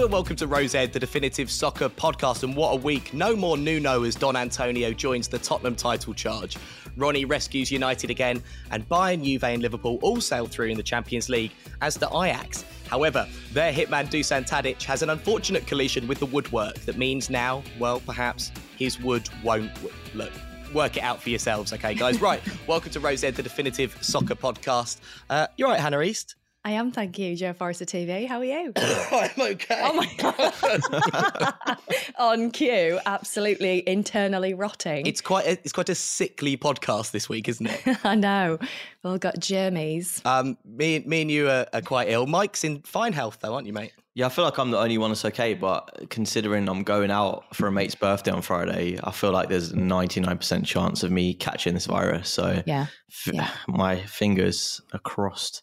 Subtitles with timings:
[0.00, 2.42] Hello and welcome to Row Z, the definitive soccer podcast.
[2.42, 3.12] And what a week.
[3.12, 6.56] No more Nuno as Don Antonio joins the Tottenham title charge.
[6.96, 11.28] Ronnie rescues United again, and Bayern, Juve, and Liverpool all sail through in the Champions
[11.28, 11.52] League,
[11.82, 12.64] as the Ajax.
[12.88, 17.62] However, their hitman Dusan Tadic has an unfortunate collision with the woodwork that means now,
[17.78, 19.70] well, perhaps his wood won't
[20.14, 20.32] look.
[20.72, 22.18] Work it out for yourselves, okay, guys?
[22.22, 25.00] Right, welcome to Row Z, the definitive soccer podcast.
[25.28, 26.36] Uh, you're right, Hannah East.
[26.62, 28.28] I am, thank you, Joe Forrester TV.
[28.28, 28.72] How are you?
[28.76, 29.80] I'm okay.
[29.82, 31.78] Oh my god!
[32.18, 35.06] On cue, absolutely internally rotting.
[35.06, 37.96] It's quite a, it's quite a sickly podcast this week, isn't it?
[38.04, 38.58] I know.
[38.60, 40.24] We've all got germies.
[40.26, 42.26] Um, me, me and you are, are quite ill.
[42.26, 43.92] Mike's in fine health, though, aren't you, mate?
[44.14, 47.56] Yeah, I feel like I'm the only one that's okay, but considering I'm going out
[47.56, 51.32] for a mate's birthday on Friday, I feel like there's a 99% chance of me
[51.32, 52.28] catching this virus.
[52.28, 52.86] So Yeah.
[53.10, 53.50] f- Yeah.
[53.66, 55.62] my fingers are crossed.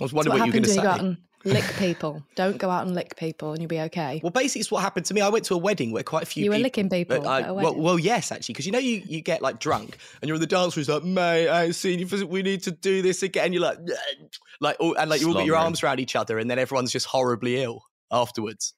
[0.00, 0.82] I was wondering what what, you were going to say.
[0.82, 2.22] go out and lick people.
[2.34, 4.20] Don't go out and lick people, and you'll be okay.
[4.22, 5.20] Well, basically, it's what happened to me.
[5.20, 7.50] I went to a wedding where quite a few You were people, licking people I-
[7.50, 10.40] well, well, yes, actually, because you know you, you get like drunk and you're in
[10.40, 10.80] the dance floor.
[10.80, 12.06] It's like, mate, I ain't seen you.
[12.06, 13.52] For, we need to do this again.
[13.52, 13.78] You're like,
[14.60, 16.92] like, all, and like you all got your arms around each other, and then everyone's
[16.92, 18.74] just horribly ill afterwards.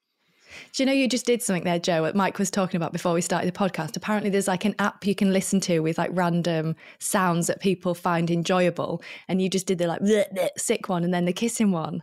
[0.73, 2.03] Do you know you just did something there, Joe?
[2.03, 3.97] What Mike was talking about before we started the podcast.
[3.97, 7.95] Apparently, there's like an app you can listen to with like random sounds that people
[7.95, 11.33] find enjoyable, and you just did the like bleh, bleh, sick one and then the
[11.33, 12.03] kissing one.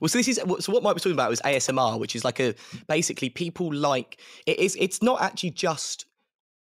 [0.00, 2.40] Well, so this is so what Mike was talking about was ASMR, which is like
[2.40, 2.54] a
[2.86, 4.76] basically people like it is.
[4.78, 6.06] It's not actually just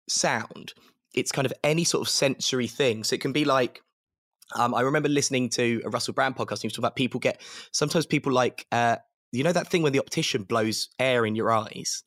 [0.07, 0.73] sound;
[1.13, 3.03] it's kind of any sort of sensory thing.
[3.03, 3.81] So it can be like.
[4.55, 6.61] Um, I remember listening to a Russell Brand podcast.
[6.61, 7.41] He was talking about people get
[7.73, 8.95] sometimes people like uh,
[9.31, 12.03] you know that thing when the optician blows air in your eyes.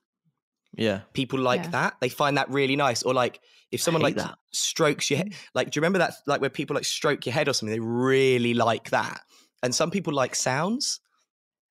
[0.76, 1.00] Yeah.
[1.12, 1.70] People like Yeah.
[1.70, 1.96] that.
[2.00, 3.02] They find that really nice.
[3.02, 3.40] Or like
[3.72, 4.38] if someone like that.
[4.52, 5.36] strokes your head, mm.
[5.54, 6.14] like do you remember that?
[6.26, 7.72] Like where people like stroke your head or something.
[7.72, 9.20] They really like that.
[9.62, 11.00] And some people like sounds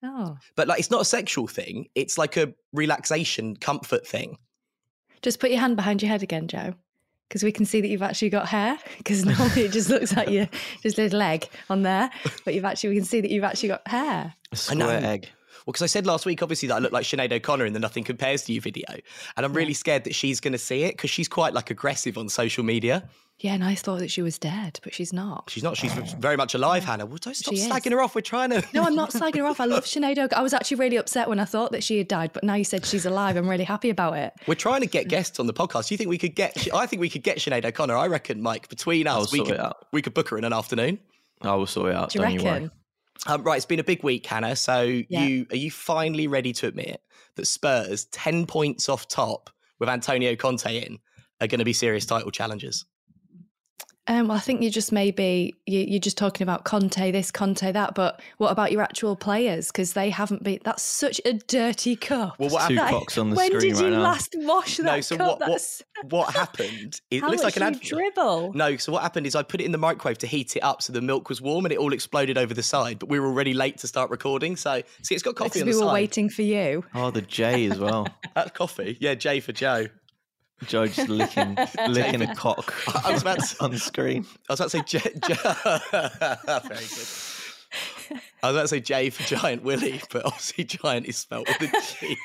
[0.01, 4.37] Oh, but like it's not a sexual thing it's like a relaxation comfort thing
[5.21, 6.73] just put your hand behind your head again, Joe,
[7.27, 8.77] because we can see that you've actually got hair.
[8.97, 10.47] Because normally it just looks like you
[10.83, 12.09] just a leg on there,
[12.45, 14.33] but you've actually we can see that you've actually got hair.
[14.51, 15.29] A square egg.
[15.65, 17.79] Well because i said last week obviously that i look like Sinead o'connor in the
[17.79, 18.87] nothing compares to you video
[19.35, 22.17] and i'm really scared that she's going to see it because she's quite like aggressive
[22.17, 23.07] on social media
[23.39, 25.49] Yeah, and I thought that she was dead, but she's not.
[25.49, 27.69] she's not she's very much alive hannah well, don't stop She is.
[27.69, 29.61] slagging her off we're trying to No, I'm not slagging her off.
[29.61, 30.39] I love Sinead O'Connor.
[30.39, 32.65] I was actually really upset when I thought that she had died, but now you
[32.65, 33.37] said she's alive.
[33.37, 34.33] I'm really happy about it.
[34.45, 35.09] we're trying to get mm.
[35.09, 35.87] guests on the podcast.
[35.87, 36.67] Do you think we could get?
[36.73, 37.95] I think we could get Sinead O'Connor.
[37.95, 40.99] I reckon, Mike, between I'll us, we could we could book her in an afternoon.
[41.41, 42.09] I will sort it out.
[42.09, 42.69] Do you don't you worry.
[43.27, 44.55] Um, right, it's been a big week, Hannah.
[44.55, 45.25] So Yeah.
[45.25, 47.01] you are you finally ready to admit
[47.35, 49.49] that Spurs, ten points off top
[49.79, 50.99] with Antonio Conte in,
[51.41, 52.85] are going to be serious title challengers?
[54.09, 57.71] Um, well, I think you're just maybe you, you're just talking about Conte this, Conte
[57.71, 59.67] that, but what about your actual players?
[59.67, 60.59] Because they haven't been.
[60.63, 62.39] That's such a dirty cup.
[62.39, 62.77] Well, what Two happened?
[62.77, 64.01] Like, cocks on the when screen did you right now.
[64.01, 65.27] last wash that No, so cup?
[65.27, 66.99] what, what That's what happened?
[67.11, 68.53] It how looks like an ad- dribble.
[68.53, 70.81] No, so what happened is I put it in the microwave to heat it up
[70.81, 72.97] so the milk was warm and it all exploded over the side.
[72.97, 75.67] But we were already late to start recording, so see, it's got coffee Because on
[75.67, 75.93] we the were side.
[75.93, 76.83] waiting for you.
[76.95, 78.07] Oh, the J as well.
[78.33, 78.97] That's coffee.
[78.99, 79.87] Yeah, J for Joe.
[80.67, 82.73] Joe just licking, licking a cock
[83.05, 84.25] I was about to- on screen.
[84.49, 84.99] I was about to say J.
[84.99, 85.33] J-
[86.67, 87.07] Very good.
[88.41, 91.73] I was about to say J for Giant Willy, but obviously Giant is spelt with
[91.73, 92.17] a G.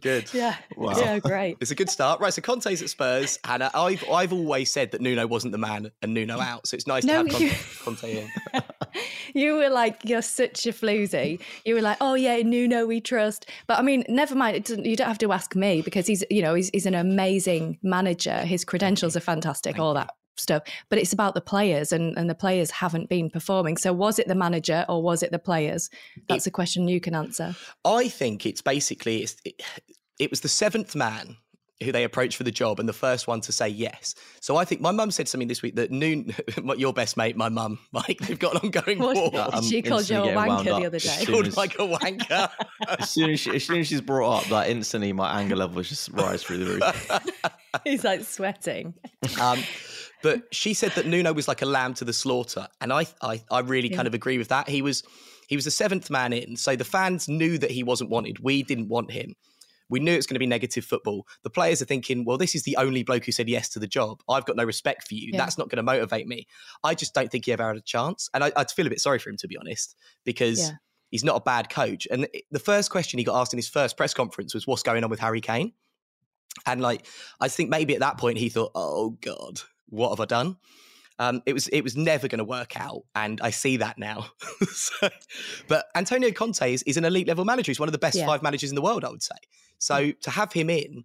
[0.00, 0.32] good.
[0.32, 0.56] Yeah.
[0.76, 0.98] Wow.
[0.98, 1.58] Yeah, great.
[1.60, 2.20] It's a good start.
[2.20, 3.38] Right, so Conte's at Spurs.
[3.44, 6.66] Hannah, I've I've always said that Nuno wasn't the man and Nuno out.
[6.66, 7.50] So it's nice No, to have you-
[7.84, 8.22] Conte, Conte
[8.54, 8.62] in.
[9.34, 11.40] You were like, you're such a floozy.
[11.64, 13.46] You were like, oh yeah, Nuno, we trust.
[13.66, 14.56] But I mean, never mind.
[14.56, 16.94] It doesn't, you don't have to ask me because he's, you know, he's, he's an
[16.94, 18.38] amazing manager.
[18.40, 20.64] His credentials are fantastic, all that stuff.
[20.90, 23.76] But it's about the players, and and the players haven't been performing.
[23.76, 25.88] So was it the manager or was it the players?
[26.28, 27.54] That's a question you can answer.
[27.84, 29.62] I think it's basically it's, it,
[30.18, 31.36] it was the seventh man
[31.82, 34.14] who they approach for the job and the first one to say yes.
[34.40, 36.34] So I think my mum said something this week that noon,
[36.76, 39.30] your best mate, my mum, Mike, they've got an ongoing What- war.
[39.32, 41.08] Yeah, I'm she called you a instantly getting wound wanker the other day.
[41.08, 42.50] soon Called as- like a wanker.
[42.98, 45.88] As soon as, she, as soon as she's brought up, that instantly my anger levels
[45.88, 47.20] just rise through the roof.
[47.84, 48.92] he's like sweating.
[49.40, 49.60] Um,
[50.22, 53.42] but she said that Nuno was like a lamb to the slaughter, and I, I,
[53.50, 54.68] I really kind of agree with that.
[54.68, 55.04] He was,
[55.48, 58.40] he was the seventh man in, so the fans knew that he wasn't wanted.
[58.40, 59.34] We didn't want him.
[59.92, 61.26] We knew it's going to be negative football.
[61.42, 63.86] The players are thinking, well, this is the only bloke who said yes to the
[63.86, 64.22] job.
[64.28, 65.30] I've got no respect for you.
[65.32, 65.38] Yeah.
[65.38, 66.46] That's not going to motivate me.
[66.82, 69.00] I just don't think he ever had a chance, and I, I'd feel a bit
[69.00, 70.58] sorry for him to be honest, because.
[70.58, 70.76] Yeah.
[71.10, 72.08] He's not a bad coach.
[72.10, 75.04] And the first question he got asked in his first press conference was, What's going
[75.04, 75.74] on with Harry Kane?
[76.64, 77.06] And like,
[77.38, 79.60] I think maybe at that point he thought, oh God,
[79.90, 80.56] what have I done?
[81.18, 84.26] Um, it was it was never going to work out, and I see that now.
[84.70, 85.08] so,
[85.68, 87.70] but Antonio Conte is, is an elite level manager.
[87.70, 88.26] He's one of the best yeah.
[88.26, 89.36] five managers in the world, I would say.
[89.82, 90.20] So mm.
[90.20, 91.04] to have him in,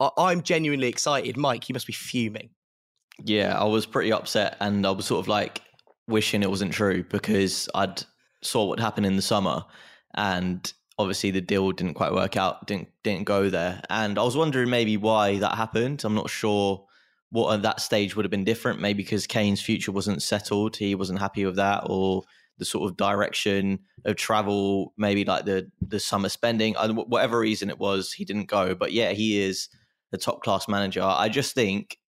[0.00, 1.36] I, I'm genuinely excited.
[1.36, 2.48] Mike, you must be fuming.
[3.22, 5.60] Yeah, I was pretty upset, and I was sort of like
[6.08, 8.02] wishing it wasn't true because I'd
[8.42, 9.64] saw what happened in the summer,
[10.14, 14.36] and obviously the deal didn't quite work out, didn't didn't go there, and I was
[14.36, 16.02] wondering maybe why that happened.
[16.02, 16.84] I'm not sure
[17.30, 18.80] what at that stage would have been different.
[18.80, 22.24] Maybe because Kane's future wasn't settled, he wasn't happy with that, or
[22.58, 27.70] the sort of direction of travel, maybe like the the summer spending, and whatever reason
[27.70, 28.74] it was, he didn't go.
[28.74, 29.68] But yeah, he is
[30.12, 31.02] a top class manager.
[31.02, 31.98] I just think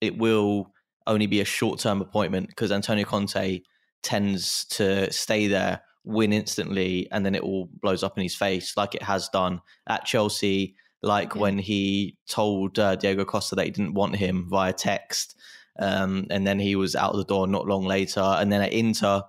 [0.00, 0.72] it will
[1.06, 3.60] only be a short term appointment because Antonio Conte
[4.02, 8.76] tends to stay there, win instantly, and then it all blows up in his face,
[8.76, 13.70] like it has done at Chelsea, like when he told uh, Diego Costa that he
[13.70, 15.36] didn't want him via text.
[15.78, 18.20] Um, and then he was out the door not long later.
[18.20, 19.22] And then at Inter,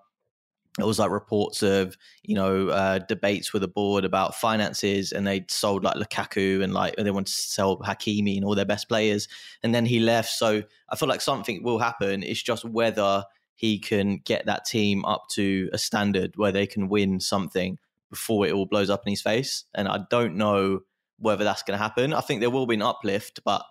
[0.80, 5.26] it was like reports of you know uh, debates with the board about finances, and
[5.26, 8.90] they sold like Lukaku and like they wanted to sell Hakimi and all their best
[8.90, 9.28] players,
[9.64, 10.30] and then he left.
[10.30, 12.24] So I feel like something will happen.
[12.24, 13.24] It's just whether
[13.56, 17.78] he can get that team up to a standard where they can win something
[18.10, 19.64] before it all blows up in his face.
[19.74, 20.82] And I don't know
[21.18, 22.14] whether that's going to happen.
[22.14, 23.64] I think there will be an uplift, but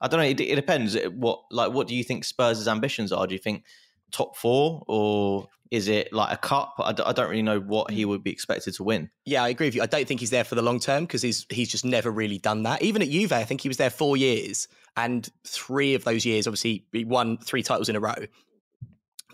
[0.00, 0.26] I don't know.
[0.26, 0.96] It, it depends.
[1.14, 3.26] What like what do you think Spurs' ambitions are?
[3.26, 3.64] Do you think
[4.10, 6.74] top four or is it like a cup?
[6.78, 9.08] I d- I don't really know what he would be expected to win.
[9.24, 9.82] Yeah, I agree with you.
[9.82, 12.38] I don't think he's there for the long term because he's he's just never really
[12.38, 12.82] done that.
[12.82, 14.66] Even at Juve, I think he was there four years,
[14.96, 18.16] and three of those years, obviously, he won three titles in a row.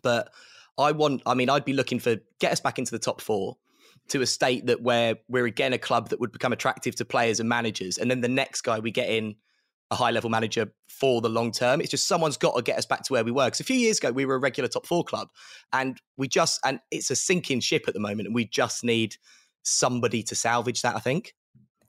[0.02, 0.30] But
[0.78, 3.56] I want, I mean, I'd be looking for get us back into the top four
[4.08, 7.40] to a state that where we're again a club that would become attractive to players
[7.40, 9.36] and managers, and then the next guy we get in
[9.90, 11.80] a high level manager for the long term.
[11.80, 13.46] It's just someone's got to get us back to where we were.
[13.46, 15.28] Because a few years ago, we were a regular top four club,
[15.72, 19.16] and we just, and it's a sinking ship at the moment, and we just need
[19.62, 21.34] somebody to salvage that, I think.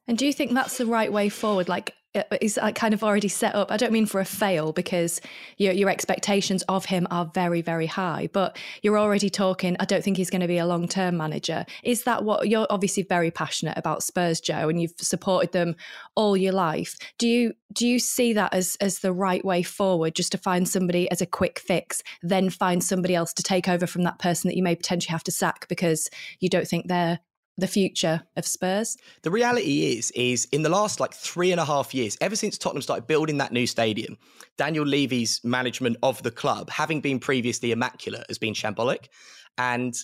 [0.08, 1.68] And do you think that's the right way forward?
[1.68, 3.72] Like, Uh, is uh, kind of already set up.
[3.72, 5.22] I don't mean for a fail because
[5.58, 9.78] your your expectations of him are very very high, but you're already talking.
[9.80, 11.66] I don't think he's going to be a long term manager.
[11.84, 15.76] Is that what you're obviously very passionate about Spurs, Joe, and you've supported them
[16.16, 16.98] all your life?
[17.18, 20.16] Do you do you see that as as the right way forward?
[20.16, 23.86] Just to find somebody as a quick fix, then find somebody else to take over
[23.86, 26.10] from that person that you may potentially have to sack because
[26.40, 27.20] you don't think they're
[27.58, 28.98] the future of Spurs?
[29.24, 32.58] The reality is, is in the last like three and a half years, ever since
[32.58, 34.18] Tottenham started building that new stadium,
[34.58, 39.08] Daniel Levy's management of the club, having been previously immaculate, has been shambolic.
[39.58, 39.96] And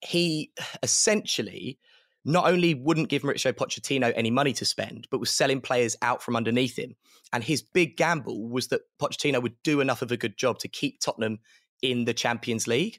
[0.00, 0.52] he
[0.82, 1.78] essentially
[2.24, 6.22] not only wouldn't give Mauricio Pochettino any money to spend, but was selling players out
[6.22, 6.94] from underneath him.
[7.32, 10.68] And his big gamble was that Pochettino would do enough of a good job to
[10.68, 11.38] keep Tottenham
[11.80, 12.98] in the Champions League.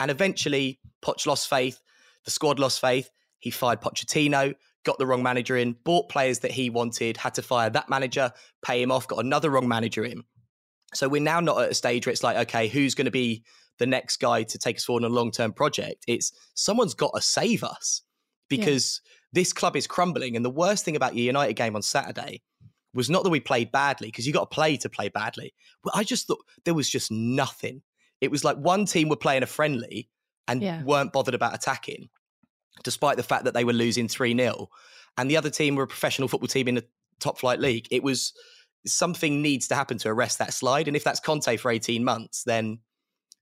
[0.00, 1.80] And eventually, Poch lost faith.
[2.28, 3.10] The squad lost faith.
[3.38, 4.54] He fired Pochettino,
[4.84, 8.30] got the wrong manager in, bought players that he wanted, had to fire that manager,
[8.60, 10.22] pay him off, got another wrong manager in.
[10.92, 13.44] So we're now not at a stage where it's like, okay, who's going to be
[13.78, 16.04] the next guy to take us forward on a long term project?
[16.06, 18.02] It's someone's got to save us
[18.50, 19.18] because yeah.
[19.32, 20.36] this club is crumbling.
[20.36, 22.42] And the worst thing about your United game on Saturday
[22.92, 25.54] was not that we played badly because you got to play to play badly.
[25.82, 27.80] But I just thought there was just nothing.
[28.20, 30.10] It was like one team were playing a friendly
[30.46, 30.82] and yeah.
[30.82, 32.10] weren't bothered about attacking
[32.82, 34.68] despite the fact that they were losing 3 0.
[35.16, 36.84] And the other team were a professional football team in the
[37.20, 37.88] top flight league.
[37.90, 38.32] It was
[38.86, 40.88] something needs to happen to arrest that slide.
[40.88, 42.78] And if that's Conte for 18 months, then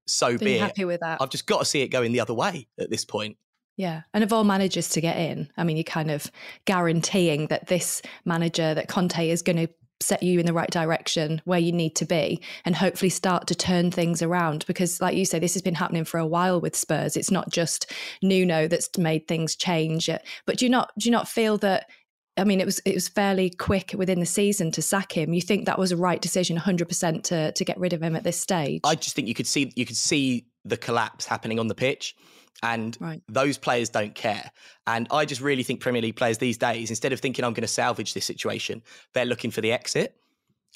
[0.06, 0.60] so be it.
[0.60, 1.20] happy with that?
[1.20, 3.36] I've just got to see it going the other way at this point.
[3.76, 4.02] Yeah.
[4.14, 6.30] And of all managers to get in, I mean, you're kind of
[6.64, 9.68] guaranteeing that this manager, that Conte is going to
[10.00, 13.54] set you in the right direction where you need to be and hopefully start to
[13.54, 14.64] turn things around.
[14.66, 17.16] Because like you say this has been happening for a while with Spurs.
[17.16, 20.08] It's not just Nuno that's made things change
[20.44, 21.88] but do you not do you not feel that
[22.36, 25.32] I mean it was it was fairly quick within the season to sack him.
[25.32, 28.24] You think that was a right decision 100% to to get rid of him at
[28.24, 28.82] this stage?
[28.84, 32.14] I just think you could see you could see the collapse happening on the pitch
[32.62, 33.22] and right.
[33.28, 34.50] those players don't care.
[34.86, 37.62] And I just really think Premier League players these days, instead of thinking I'm going
[37.62, 38.82] to salvage this situation,
[39.14, 40.16] they're looking for the exit.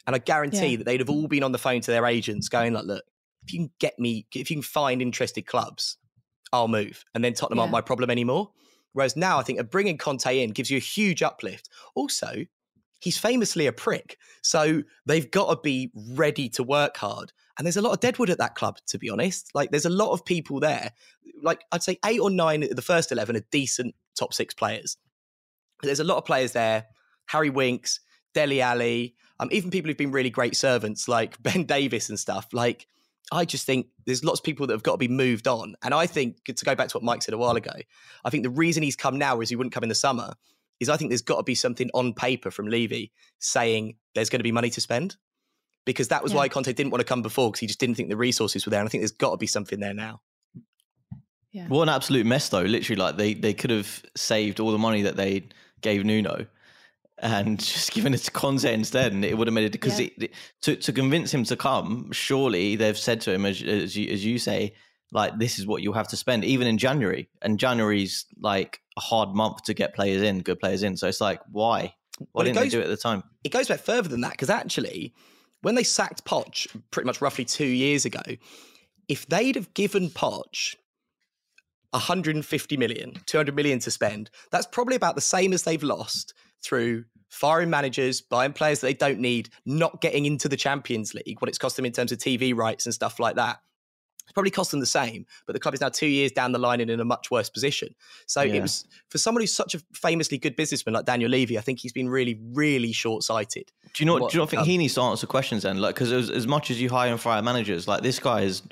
[0.06, 0.76] And I guarantee yeah.
[0.78, 3.04] that they'd have all been on the phone to their agents going like, look,
[3.42, 5.96] if you can get me, if you can find interested clubs,
[6.52, 7.04] I'll move.
[7.14, 7.62] And then Tottenham yeah.
[7.62, 8.50] aren't my problem anymore.
[8.92, 11.68] Whereas now I think bringing Conte in gives you a huge uplift.
[11.94, 12.44] Also,
[13.00, 14.18] he's famously a prick.
[14.42, 17.32] So they've got to be ready to work hard.
[17.58, 19.50] And there's a lot of deadwood at that club, to be honest.
[19.54, 20.92] Like there's a lot of people there.
[21.42, 24.96] Like I'd say eight or nine of the first 11 are decent top six players.
[25.82, 26.86] There's a lot of players there.
[27.26, 28.00] Harry Winks,
[28.34, 32.48] Dele Alli, um, even people who've been really great servants like Ben Davies and stuff.
[32.52, 32.86] Like
[33.32, 35.76] I just think there's lots of people that have got to be moved on.
[35.82, 37.72] And I think, to go back to what Mike said a while ago,
[38.24, 40.34] I think the reason he's come now is he wouldn't come in the summer,
[40.80, 44.40] is I think there's got to be something on paper from Levy saying there's going
[44.40, 45.16] to be money to spend.
[45.86, 46.38] Because that was yeah.
[46.38, 48.70] why Conte didn't want to come before, because he just didn't think the resources were
[48.70, 48.80] there.
[48.80, 50.20] And I think there's got to be something there now.
[51.52, 51.66] Yeah.
[51.68, 52.62] What an absolute mess, though.
[52.62, 55.44] Literally, like they, they could have saved all the money that they
[55.80, 56.46] gave Nuno
[57.22, 60.26] and just given it to Conte instead, and it would have made it because yeah.
[60.62, 62.10] to to convince him to come.
[62.12, 64.74] Surely they've said to him, as as you, as you say,
[65.12, 69.00] like this is what you'll have to spend, even in January, and January's like a
[69.00, 70.96] hard month to get players in, good players in.
[70.96, 71.94] So it's like, why?
[72.18, 73.22] Why well, didn't goes, they do it at the time?
[73.44, 75.14] It goes back further than that because actually,
[75.62, 78.22] when they sacked Poch pretty much roughly two years ago,
[79.08, 80.74] if they'd have given Poch
[81.90, 87.04] 150 million, 200 million to spend, that's probably about the same as they've lost through
[87.30, 91.48] firing managers, buying players that they don't need, not getting into the Champions League, what
[91.48, 93.58] it's cost them in terms of TV rights and stuff like that.
[94.30, 96.58] It's probably cost them the same, but the club is now two years down the
[96.60, 97.96] line and in a much worse position.
[98.26, 98.54] So yeah.
[98.54, 101.58] it was for someone who's such a famously good businessman like Daniel Levy.
[101.58, 103.72] I think he's been really, really short sighted.
[103.92, 104.18] Do you know?
[104.18, 105.78] What, do you not think um, he needs to answer questions then?
[105.78, 108.62] Like, because as, as much as you hire and fire managers, like this guy is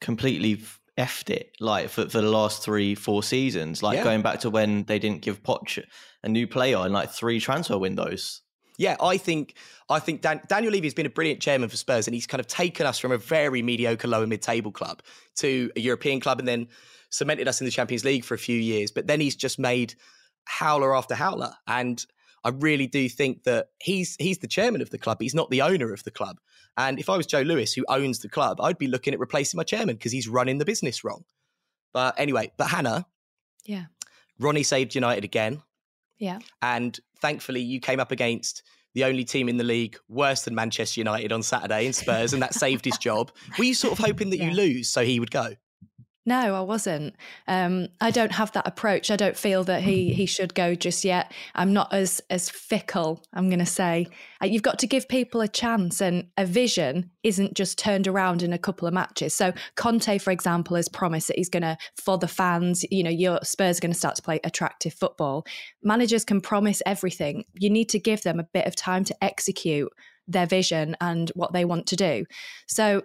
[0.00, 0.62] completely
[0.96, 4.04] effed it like for, for the last three four seasons like yeah.
[4.04, 5.82] going back to when they didn't give Poch
[6.22, 8.42] a new player in like three transfer windows
[8.78, 9.54] yeah i think
[9.88, 12.40] i think Dan, daniel levy has been a brilliant chairman for spurs and he's kind
[12.40, 15.02] of taken us from a very mediocre lower mid-table club
[15.36, 16.68] to a european club and then
[17.10, 19.94] cemented us in the champions league for a few years but then he's just made
[20.44, 22.06] howler after howler and
[22.44, 25.16] I really do think that he's he's the chairman of the club.
[25.20, 26.38] He's not the owner of the club.
[26.76, 29.56] And if I was Joe Lewis, who owns the club, I'd be looking at replacing
[29.56, 31.24] my chairman because he's running the business wrong.
[31.92, 33.06] But anyway, but Hannah,
[33.64, 33.84] yeah,
[34.38, 35.62] Ronnie saved United again.
[36.24, 38.62] Yeah, and thankfully you came up against
[38.94, 42.40] the only team in the league worse than Manchester United on Saturday in Spurs, and
[42.42, 43.30] that saved his job.
[43.58, 44.50] Were you sort of hoping that yeah.
[44.50, 45.54] you lose so he would go?
[46.26, 47.14] No, I wasn't.
[47.46, 49.10] Um, I don't have that approach.
[49.10, 51.32] I don't feel that he he should go just yet.
[51.54, 53.22] I'm not as as fickle.
[53.34, 54.06] I'm going to say
[54.42, 58.42] uh, you've got to give people a chance, and a vision isn't just turned around
[58.42, 59.34] in a couple of matches.
[59.34, 62.84] So Conte, for example, has promised that he's going to for the fans.
[62.90, 65.44] You know, your Spurs are going to start to play attractive football.
[65.82, 67.44] Managers can promise everything.
[67.52, 69.92] You need to give them a bit of time to execute
[70.26, 72.24] their vision and what they want to do.
[72.66, 73.02] So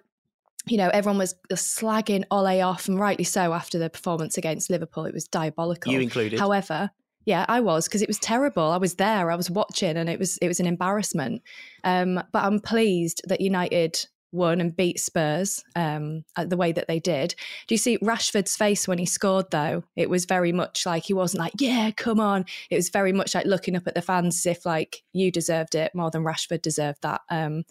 [0.70, 5.06] you know, everyone was slagging Ole off, and rightly so after the performance against Liverpool.
[5.06, 5.92] It was diabolical.
[5.92, 6.40] You included.
[6.40, 6.92] However,
[7.26, 8.64] yeah, I was because it was terrible.
[8.64, 11.42] I was there, I was watching, and it was it was an embarrassment.
[11.84, 17.00] Um, but I'm pleased that United won and beat Spurs um, the way that they
[17.00, 17.34] did.
[17.68, 19.52] Do you see Rashford's face when he scored?
[19.52, 23.12] Though it was very much like he wasn't like, "Yeah, come on." It was very
[23.12, 26.24] much like looking up at the fans as if like you deserved it more than
[26.24, 27.22] Rashford deserved that.
[27.30, 27.64] Um,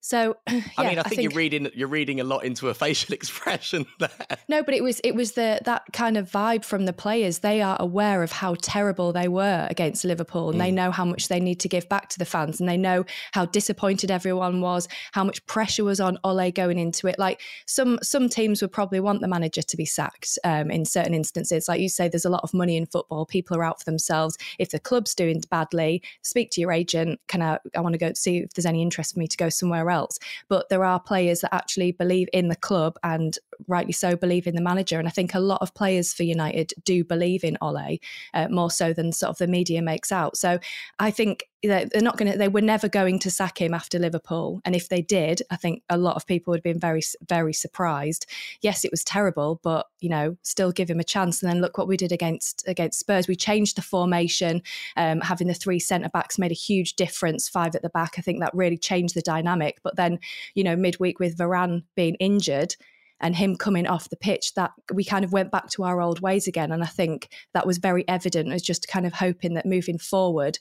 [0.00, 2.68] so yeah, I mean, I think, I think, you're reading you're reading a lot into
[2.68, 4.08] a facial expression there.
[4.48, 7.40] No, but it was it was the that kind of vibe from the players.
[7.40, 10.62] They are aware of how terrible they were against Liverpool, and mm.
[10.62, 13.04] they know how much they need to give back to the fans, and they know
[13.32, 17.18] how disappointed everyone was, how much pressure was on Ole going into it.
[17.18, 21.14] Like some some teams would probably want the manager to be sacked um, in certain
[21.14, 21.68] instances.
[21.68, 23.26] Like you say, there's a lot of money in football.
[23.26, 24.38] People are out for themselves.
[24.58, 27.20] If the club's doing badly, speak to your agent.
[27.28, 27.58] Can I?
[27.76, 30.18] I want to go see if there's any interest for me to go somewhere else.
[30.48, 34.54] But there are players that actually believe in the club and rightly so believe in
[34.54, 34.98] the manager.
[34.98, 37.98] And I think a lot of players for United do believe in Ole
[38.34, 40.36] uh, more so than sort of the media makes out.
[40.36, 40.58] So
[40.98, 44.60] I think they're not going to they were never going to sack him after liverpool
[44.64, 47.52] and if they did i think a lot of people would have been very very
[47.52, 48.24] surprised
[48.62, 51.76] yes it was terrible but you know still give him a chance and then look
[51.76, 54.62] what we did against against spurs we changed the formation
[54.96, 58.22] um, having the three centre backs made a huge difference five at the back i
[58.22, 60.18] think that really changed the dynamic but then
[60.54, 62.76] you know midweek with Varane being injured
[63.22, 66.20] and him coming off the pitch that we kind of went back to our old
[66.20, 69.66] ways again and i think that was very evident as just kind of hoping that
[69.66, 70.58] moving forward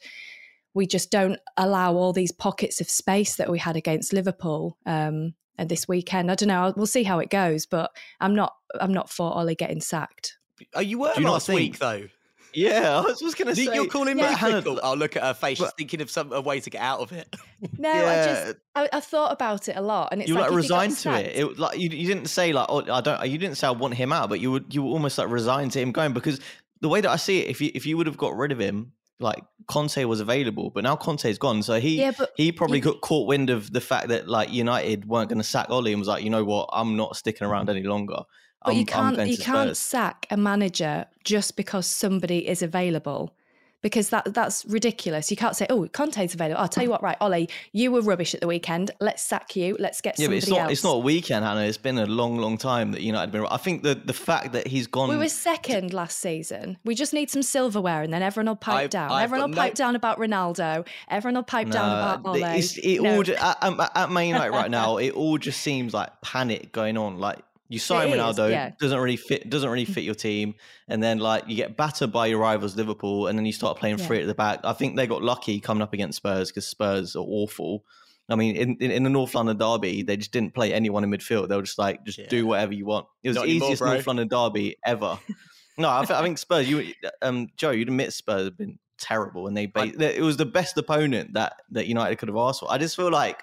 [0.74, 5.34] we just don't allow all these pockets of space that we had against Liverpool um,
[5.58, 6.32] and this weekend.
[6.32, 6.74] I don't know.
[6.76, 8.54] We'll see how it goes, but I'm not.
[8.80, 10.38] I'm not for Ole getting sacked.
[10.76, 12.08] Are you were last think, week though.
[12.54, 13.74] Yeah, I was just going to say.
[13.74, 14.32] You're calling yeah.
[14.32, 14.80] me fickle.
[14.84, 15.60] I'll look at her face.
[15.60, 17.36] But, she's thinking of some a way to get out of it.
[17.78, 18.10] No, yeah.
[18.10, 20.96] I just I, I, thought about it a lot, and it's you like, like resigned
[21.00, 21.36] to it.
[21.36, 23.28] It like you, you didn't say like oh I don't.
[23.28, 25.74] You didn't say I want him out, but you would you were almost like resigned
[25.74, 26.40] to him going because
[26.80, 28.60] the way that I see it, if you if you would have got rid of
[28.60, 31.62] him like Conte was available, but now Conte's gone.
[31.62, 35.30] So he yeah, he probably got caught wind of the fact that like United weren't
[35.30, 37.84] going to sack Ole and was like, you know what, I'm not sticking around any
[37.84, 38.22] longer.
[38.66, 43.34] But I'm, you can't you can't sack a manager just because somebody is available.
[43.82, 45.32] because that that's ridiculous.
[45.32, 48.36] You can't say, "Oh, Conte's available." I'll tell you what, right, Ollie, you were rubbish
[48.36, 48.92] at the weekend.
[49.00, 49.78] Let's sack you.
[49.80, 50.60] Let's get yeah, but somebody it's not.
[50.60, 50.72] else.
[50.74, 51.62] It's not a weekend, Hannah.
[51.62, 53.46] It's been a long, long time that United been.
[53.50, 55.08] I think the the fact that he's gone.
[55.08, 56.78] We were second last season.
[56.84, 59.12] We just need some silverware, and then everyone will pipe I've- down.
[59.14, 60.86] I've everyone will pipe no- down about Ronaldo.
[61.08, 61.90] Everyone will pipe down
[62.20, 62.44] about Ole.
[62.44, 63.16] it No.
[63.16, 64.98] all ju- at, at, at Man United right now.
[65.08, 67.18] It all just seems like panic going on.
[67.18, 67.40] Like
[67.70, 68.72] you sign It is, Ronaldo, yeah.
[68.80, 70.56] doesn't really fit, doesn't really fit your team,
[70.88, 74.00] and then like you get battered by your rivals Liverpool, and then you start playing
[74.00, 74.08] Yeah.
[74.08, 74.60] free at the back.
[74.64, 77.86] I think they got lucky coming up against Spurs because Spurs are awful.
[78.32, 81.10] I mean, in, in, in the North London derby, they just didn't play anyone in
[81.10, 81.48] midfield.
[81.50, 82.28] They were just like, just Yeah.
[82.28, 83.08] do whatever you want.
[83.24, 83.94] It was Not the anymore, easiest bro.
[83.94, 85.18] North London derby ever.
[85.80, 86.70] no, I, th- I think Spurs.
[86.70, 90.46] You, um, Joe, you'd admit Spurs have been terrible, and they ba- it was the
[90.46, 92.72] best opponent that that United could have asked for.
[92.72, 93.42] I just feel like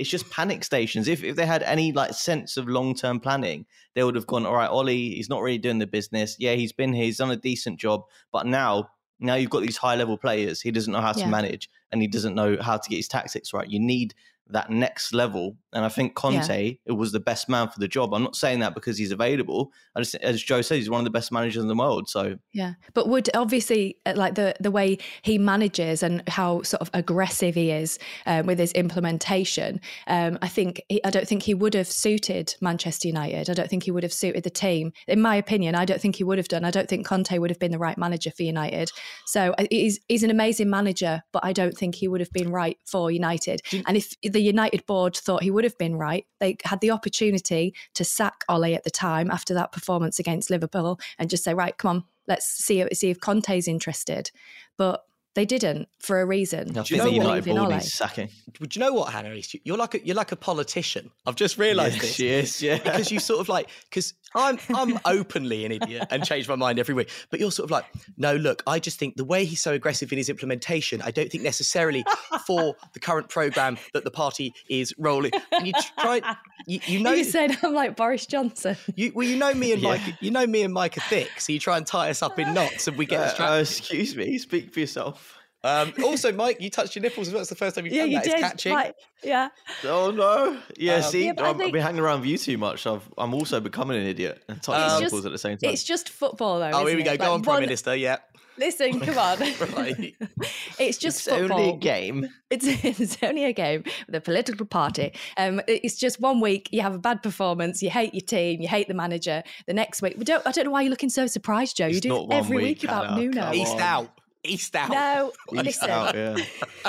[0.00, 1.08] it's just panic stations.
[1.08, 4.46] If if they had any like sense of long term planning, they would have gone,
[4.46, 6.36] all right, Ollie, he's not really doing the business.
[6.38, 8.88] Yeah, he's been here, he's done a decent job, but now
[9.20, 10.62] now you've got these high level players.
[10.62, 11.28] He doesn't know how to Yeah.
[11.28, 13.68] manage, and he doesn't know how to get his tactics right.
[13.68, 14.14] You need
[14.52, 18.14] that next level, and I think Conte it was the best man for the job.
[18.14, 19.72] I'm not saying that because he's available.
[19.94, 22.08] I just, as Joe says, he's one of the best managers in the world.
[22.08, 26.80] So Yeah, but would obviously uh, like the the way he manages and how sort
[26.80, 29.80] of aggressive he is um, with his implementation.
[30.06, 33.50] Um, I think he, I don't think he would have suited Manchester United.
[33.50, 34.92] I don't think he would have suited the team.
[35.06, 36.64] In my opinion, I don't think he would have done.
[36.64, 38.90] I don't think Conte would have been the right manager for United.
[39.26, 42.50] So uh, he's he's an amazing manager, but I don't think he would have been
[42.50, 43.60] right for United.
[43.86, 47.74] And if the United board thought he would have been right, they had the opportunity
[47.94, 51.76] to sack Ole at the time after that performance against Liverpool and just say, right,
[51.76, 54.30] come on, let's see see if Conte's interested.
[54.76, 56.76] But they didn't for a reason.
[56.76, 57.22] I Do you think know?
[57.22, 57.72] United Believe in board Ole.
[57.78, 58.28] needs sacking.
[58.60, 59.30] Would you know what, Hannah?
[59.30, 59.54] is?
[59.64, 61.10] You're like a, you're like a politician.
[61.26, 62.14] I've just realised Yeah, this.
[62.14, 62.78] she is, yeah.
[62.78, 66.78] because you sort of like because I'm I'm openly an idiot and change my mind
[66.78, 67.10] every week.
[67.30, 67.84] But you're sort of like,
[68.16, 71.30] no, look, I just think the way he's so aggressive in his implementation, I don't
[71.30, 72.04] think necessarily
[72.46, 75.32] for the current program that the party is rolling.
[75.52, 76.20] And you try,
[76.66, 78.76] you, you know, you said I'm like Boris Johnson.
[78.96, 79.90] you well, you know me and Yeah.
[79.90, 82.38] Mike, you know me and Mike are thick, so you try and tie us up
[82.38, 83.54] in knots, and we get Uh, distracted.
[83.54, 85.19] uh, excuse me, speak for yourself.
[85.62, 87.40] Um, also, Mike, you touched your nipples as well.
[87.42, 88.26] It's the first time you've yeah, done you that.
[88.26, 88.40] It's did.
[88.42, 88.72] catching.
[88.72, 89.48] Like, yeah.
[89.84, 90.58] Oh no!
[90.78, 92.86] Yeah, Um, see, Yeah, I I'm, think- I've been hanging around with you too much.
[92.86, 95.70] I've, I'm also becoming an idiot and touching Um, um, just- at the same time.
[95.72, 96.70] It's just football, though.
[96.72, 97.12] Oh, here we go.
[97.12, 97.18] it?
[97.18, 97.94] Go Like, on, Prime one- Minister.
[97.94, 98.16] Yeah.
[98.58, 99.38] Listen, come on.
[99.74, 100.14] Right.
[100.78, 101.58] it's just It's football.
[101.60, 102.28] only a game.
[102.50, 102.66] It's,
[103.00, 105.12] it's only a game with a political party.
[105.38, 108.68] Um, it's just one week you have a bad performance, you hate your team, you
[108.68, 109.42] hate the manager.
[109.66, 110.46] The next week, we don't.
[110.46, 111.86] I don't know why you're looking so surprised, Joe.
[111.86, 113.42] you do it every week, week, about Hannah, Nuno.
[113.44, 114.19] come East out.
[114.42, 114.90] East out.
[114.90, 115.90] No, East listen.
[115.90, 116.36] out, yeah.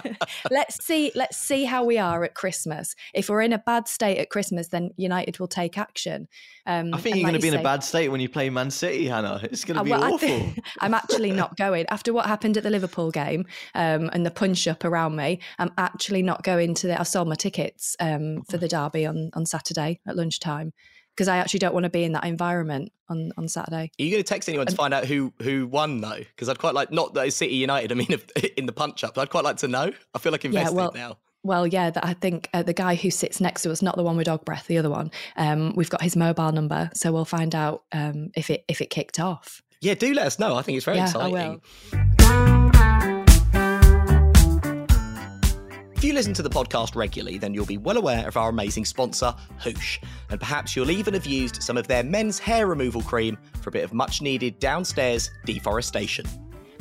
[0.51, 1.11] let's see.
[1.15, 2.95] Let's see how we are at Christmas.
[3.13, 6.27] If we're in a bad state at Christmas, then United will take action.
[6.65, 8.29] Um, I think you're like going to be you in a bad state when you
[8.29, 9.39] play Man City, Hannah.
[9.43, 10.27] It's going to Uh, be well, I awful.
[10.27, 14.31] think- I'm actually not going after what happened at the Liverpool game um, and the
[14.31, 15.39] punch up around me.
[15.59, 16.99] I'm actually not going to the.
[16.99, 20.73] I sold my tickets um, for the derby on on Saturday at lunchtime
[21.15, 23.91] because I actually don't want to be in that environment on on Saturday.
[23.99, 26.17] Are you going to text anyone to find out who who won though?
[26.17, 27.91] Because I'd quite like not that it's City United.
[27.91, 29.91] I mean, if, in the punch up, but I'd quite like to know.
[30.13, 31.17] I feel like invested well, now.
[31.43, 34.03] Well, yeah, that I think uh, the guy who sits next to us, not the
[34.03, 35.11] one with dog breath, the other one.
[35.37, 38.89] Um, we've got his mobile number, so we'll find out um, if it if it
[38.89, 39.61] kicked off.
[39.81, 40.55] Yeah, do let us know.
[40.55, 41.61] I think it's very Yeah, I exciting.
[41.91, 42.00] will.
[46.01, 48.85] If you listen to the podcast regularly, then you'll be well aware of our amazing
[48.85, 49.99] sponsor, Hoosh.
[50.31, 53.71] And perhaps you'll even have used some of their men's hair removal cream for a
[53.71, 56.25] bit of much needed downstairs deforestation.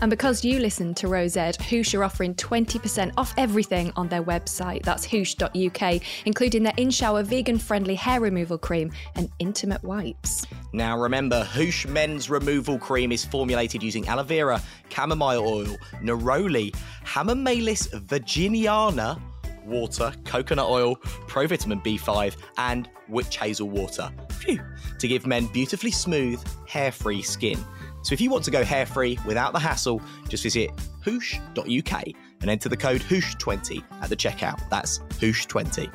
[0.00, 4.22] And because you listen to Row Z, Hoosh are offering 20% off everything on their
[4.22, 4.82] website.
[4.82, 10.46] That's hoosh.uk, including their in shower vegan friendly hair removal cream and intimate wipes.
[10.72, 17.88] Now, remember, Hoosh Men's Removal Cream is formulated using aloe vera, chamomile oil, neroli, Hamamelis
[18.06, 19.20] virginiana,
[19.66, 24.10] water, coconut oil, provitamin B5, and witch hazel water.
[24.30, 24.60] Phew,
[24.98, 27.58] to give men beautifully smooth, hair free skin.
[28.02, 30.70] So if you want to go hair free without the hassle, just visit
[31.02, 32.04] hoosh.uk
[32.40, 34.68] and enter the code hoosh20 at the checkout.
[34.70, 35.92] That's hoosh20.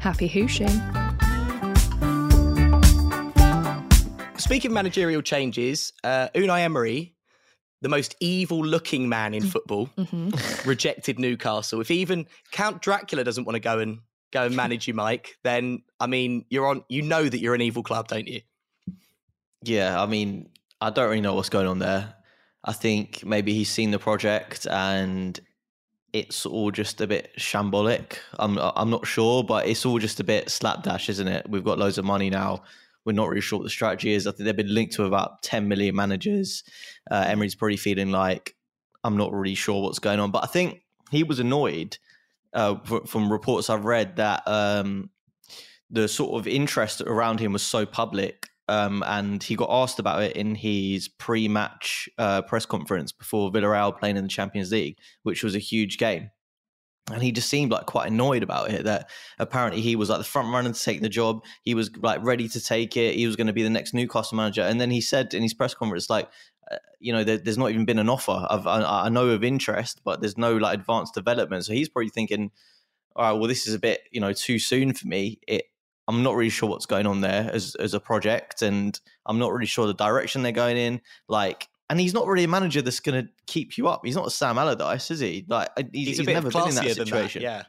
[0.00, 0.68] Happy hooshing.
[4.38, 7.14] Speaking of managerial changes, uh, Unai Emery,
[7.82, 9.88] the most evil looking man in football,
[10.64, 11.80] rejected Newcastle.
[11.80, 14.00] If even Count Dracula doesn't want to go and
[14.32, 16.84] go and manage you, Mike, then I mean, you're on.
[16.88, 18.40] You know that you're an evil club, don't you?
[19.62, 20.48] Yeah, I mean,
[20.80, 22.14] I don't really know what's going on there.
[22.64, 25.38] I think maybe he's seen the project and
[26.12, 28.18] it's all just a bit shambolic.
[28.38, 31.48] I'm I'm not sure, but it's all just a bit slapdash, isn't it?
[31.48, 32.62] We've got loads of money now.
[33.04, 34.26] We're not really sure what the strategy is.
[34.26, 36.64] I think they've been linked to about 10 million managers.
[37.10, 38.54] Uh, Emery's probably feeling like,
[39.04, 40.30] I'm not really sure what's going on.
[40.30, 41.96] But I think he was annoyed
[42.52, 45.08] uh, from reports I've read that um,
[45.90, 48.49] the sort of interest around him was so public.
[48.70, 53.98] Um, and he got asked about it in his pre-match uh, press conference before Villarreal
[53.98, 56.30] playing in the Champions League, which was a huge game.
[57.10, 60.24] And he just seemed like quite annoyed about it that apparently he was like the
[60.24, 61.42] front runner to take the job.
[61.62, 63.16] He was like ready to take it.
[63.16, 64.62] He was going to be the next newcastle manager.
[64.62, 66.28] And then he said in his press conference like
[66.70, 68.30] uh, you know there, there's not even been an offer.
[68.30, 71.64] Of, I, I, know of interest but there's no like advanced development.
[71.64, 72.52] So he's probably thinking
[73.16, 75.40] all right well this is a bit you know too soon for me.
[75.48, 75.64] It
[76.10, 79.52] I'm not really sure what's going on there as as a project, and I'm not
[79.52, 81.00] really sure the direction they're going in.
[81.28, 84.00] Like, and he's not really a manager that's going to keep you up.
[84.04, 85.44] He's not a Sam Allardyce, is he?
[85.48, 87.42] Like he's, he's, he's never been in that situation.
[87.42, 87.68] That,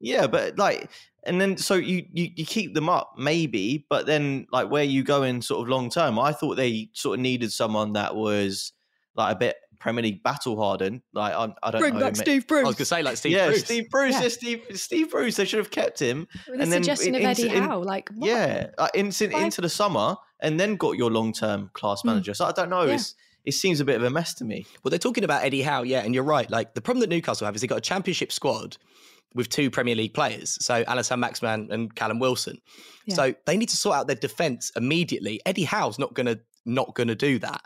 [0.00, 0.90] yeah, yeah, but like,
[1.22, 5.04] and then so you, you you keep them up maybe, but then like where you
[5.04, 8.72] go in sort of long term, I thought they sort of needed someone that was
[9.14, 11.02] like a bit Premier League battle hardened.
[11.12, 12.00] Like I, I don't Bring know.
[12.00, 12.64] back Steve Bruce.
[12.64, 13.64] I was gonna say like Steve yeah, Bruce.
[13.64, 14.14] Steve Bruce.
[14.14, 14.22] Yeah.
[14.22, 14.28] yeah.
[14.28, 15.36] Steve Steve Bruce.
[15.36, 16.26] They should have kept him.
[16.48, 18.28] With and the then suggestion in, of Eddie in, Howe, like what?
[18.28, 22.08] yeah, uh, into into the summer, and then got your long term class hmm.
[22.08, 22.32] manager.
[22.32, 22.36] Mm.
[22.36, 22.84] So I don't know.
[22.84, 22.94] Yeah.
[22.94, 23.14] It's
[23.44, 24.66] it seems a bit of a mess to me.
[24.82, 26.50] Well, they're talking about Eddie Howe, yeah, and you're right.
[26.50, 28.76] Like the problem that Newcastle have is they've got a championship squad
[29.34, 32.58] with two Premier League players, so Allan Maxman and Callum Wilson.
[33.06, 33.14] Yeah.
[33.14, 35.40] So they need to sort out their defence immediately.
[35.46, 37.62] Eddie Howe's not gonna not gonna do that.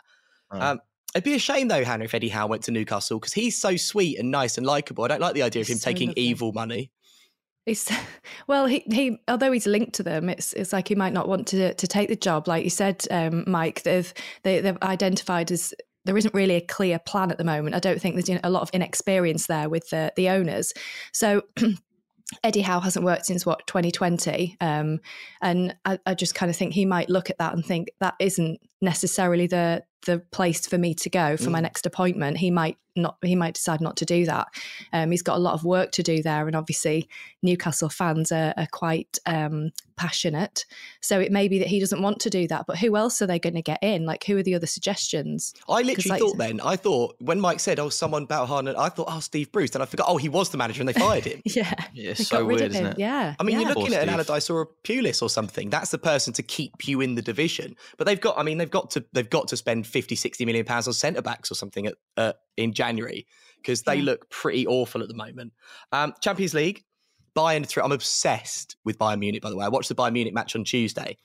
[0.51, 0.79] Um,
[1.15, 3.75] it'd be a shame though, Hannah, if Eddie Howe went to Newcastle because he's so
[3.75, 5.03] sweet and nice and likable.
[5.03, 6.23] I don't like the idea of him so taking lovely.
[6.23, 6.91] evil money.
[7.65, 7.91] It's
[8.47, 11.47] well, he he although he's linked to them, it's it's like he might not want
[11.49, 12.47] to to take the job.
[12.47, 15.73] Like you said, um, Mike, they've they, they've identified as
[16.05, 17.75] there isn't really a clear plan at the moment.
[17.75, 20.73] I don't think there's a lot of inexperience there with the the owners.
[21.11, 21.43] So.
[22.43, 24.99] Eddie Howe hasn't worked since what 2020, um,
[25.41, 28.15] and I, I just kind of think he might look at that and think that
[28.19, 31.53] isn't necessarily the the place for me to go for mm.
[31.53, 32.37] my next appointment.
[32.37, 34.47] He might not he might decide not to do that.
[34.91, 37.09] Um, he's got a lot of work to do there, and obviously
[37.41, 40.65] Newcastle fans are, are quite um, passionate.
[41.01, 42.65] So it may be that he doesn't want to do that.
[42.67, 44.05] But who else are they going to get in?
[44.05, 45.53] Like who are the other suggestions?
[45.67, 48.89] I literally like, thought then I thought when Mike said, "Oh, someone about Harden," I
[48.89, 50.05] thought, "Oh, Steve Bruce," and I forgot.
[50.07, 51.41] Oh, he was the manager, and they fired him.
[51.45, 52.99] yeah, yeah, so weird, isn't it?
[52.99, 53.67] Yeah, I mean, yeah.
[53.67, 55.69] you're looking at an Allardyce or a Pulis or something.
[55.69, 57.75] That's the person to keep you in the division.
[57.97, 58.37] But they've got.
[58.37, 59.05] I mean, they've got to.
[59.13, 62.33] They've got to spend 50, 60 million pounds on centre backs or something at, uh,
[62.57, 63.25] in January
[63.57, 64.03] because they yeah.
[64.03, 65.53] look pretty awful at the moment.
[65.93, 66.83] Um, Champions League,
[67.37, 67.83] Bayern through.
[67.83, 69.41] I'm obsessed with Bayern Munich.
[69.41, 71.17] By the way, I watched the Bayern Munich match on Tuesday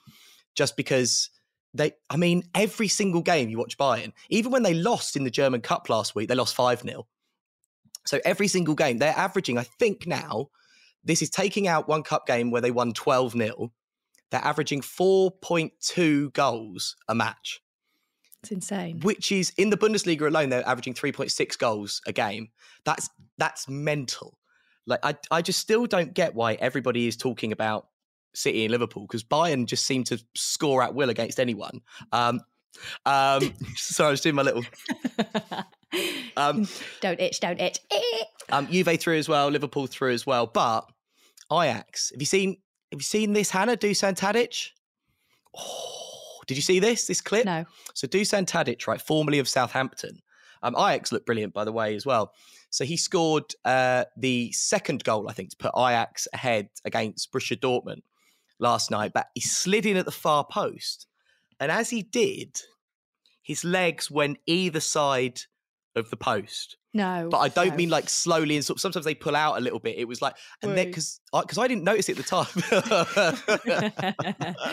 [0.54, 1.30] just because
[1.74, 1.92] they.
[2.08, 5.62] I mean, every single game you watch Bayern, even when they lost in the German
[5.62, 7.06] Cup last week, they lost five 0
[8.06, 9.58] So every single game they're averaging.
[9.58, 10.50] I think now
[11.02, 13.72] this is taking out one cup game where they won 12 0
[14.30, 17.60] they're averaging 4.2 goals a match.
[18.42, 19.00] It's insane.
[19.00, 22.48] Which is in the Bundesliga alone, they're averaging 3.6 goals a game.
[22.84, 24.38] That's that's mental.
[24.86, 27.88] Like I, I just still don't get why everybody is talking about
[28.34, 31.80] City and Liverpool because Bayern just seem to score at will against anyone.
[32.12, 32.40] Um,
[33.04, 34.64] um, so I was doing my little.
[36.36, 36.68] Um,
[37.00, 37.80] don't itch, don't itch.
[38.50, 40.84] um, Juve through as well, Liverpool through as well, but
[41.52, 42.10] Ajax.
[42.12, 42.58] Have you seen?
[42.90, 43.76] Have you seen this, Hannah?
[43.76, 44.70] Dusan Tadic?
[45.56, 47.06] Oh, did you see this?
[47.06, 47.44] This clip?
[47.44, 47.64] No.
[47.94, 50.20] So Dusan Tadic, right, formerly of Southampton.
[50.62, 52.32] Um, Ajax looked brilliant, by the way, as well.
[52.70, 57.56] So he scored uh, the second goal, I think, to put Ajax ahead against Borussia
[57.58, 58.02] Dortmund
[58.58, 59.12] last night.
[59.14, 61.06] But he slid in at the far post,
[61.60, 62.60] and as he did,
[63.42, 65.42] his legs went either side
[65.98, 66.76] of the post.
[66.94, 67.76] No, but I don't no.
[67.76, 68.80] mean like slowly and sort.
[68.80, 69.98] Sometimes they pull out a little bit.
[69.98, 72.46] It was like, and then because because I, I, didn't notice it at the time.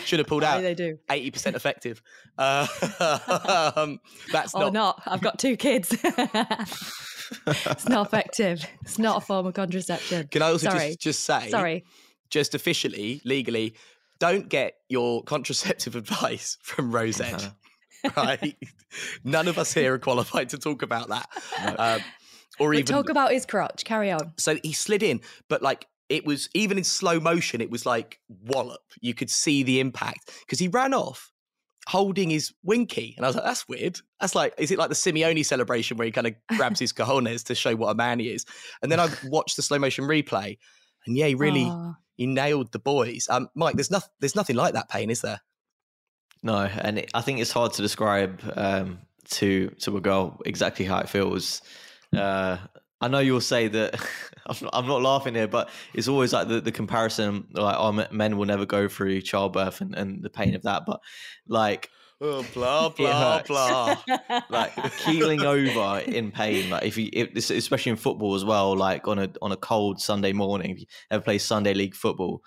[0.02, 0.62] Should have pulled out.
[0.62, 2.00] They do eighty percent effective.
[2.38, 2.66] Uh,
[3.76, 4.00] um,
[4.32, 4.72] that's or not.
[4.72, 5.02] not.
[5.06, 5.94] I've got two kids.
[6.02, 8.66] it's not effective.
[8.82, 10.28] It's not a form of contraception.
[10.28, 10.88] Can I also Sorry.
[10.88, 11.50] just just say?
[11.50, 11.84] Sorry.
[12.30, 13.76] Just officially, legally,
[14.18, 17.48] don't get your contraceptive advice from Rose Edge.
[18.16, 18.56] Right?
[19.24, 21.28] None of us here are qualified to talk about that.
[21.78, 22.00] Um,
[22.58, 23.84] or but even talk about his crotch.
[23.84, 24.32] Carry on.
[24.38, 28.20] So he slid in, but like it was even in slow motion, it was like
[28.28, 28.82] wallop.
[29.00, 31.32] You could see the impact because he ran off
[31.86, 33.14] holding his winky.
[33.16, 34.00] And I was like, that's weird.
[34.20, 37.44] That's like, is it like the Simeone celebration where he kind of grabs his cojones
[37.44, 38.44] to show what a man he is?
[38.82, 40.58] And then I watched the slow motion replay
[41.06, 41.96] and yeah, he really, Aww.
[42.16, 43.28] he nailed the boys.
[43.30, 45.40] Um, Mike, there's nothing, there's nothing like that pain, is there?
[46.42, 50.84] No, and it, I think it's hard to describe um, to to a girl exactly
[50.84, 51.62] how it feels.
[52.16, 52.58] Uh,
[53.00, 53.94] I know you'll say that
[54.46, 57.92] I'm, not, I'm not laughing here, but it's always like the, the comparison, like oh,
[58.10, 60.84] men will never go through childbirth and, and the pain of that.
[60.86, 61.00] But
[61.46, 63.96] like Oh, blah blah blah.
[64.48, 66.70] like keeling over in pain.
[66.70, 70.00] Like if you, if, especially in football as well, like on a on a cold
[70.00, 72.42] Sunday morning, if you ever play Sunday league football,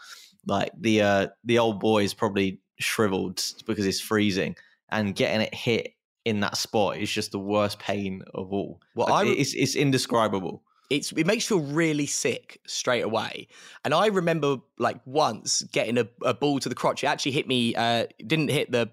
[0.48, 4.56] like the uh the old boys probably shriveled because it's freezing,
[4.90, 5.94] and getting it hit
[6.26, 8.82] in that spot is just the worst pain of all.
[8.96, 10.64] Well, Like, I- it's it's indescribable.
[10.90, 13.48] it's it makes you feel really sick straight away.
[13.86, 17.04] And I remember like once getting a, a ball to the crotch.
[17.04, 17.76] It actually hit me.
[17.76, 18.92] Uh, didn't hit the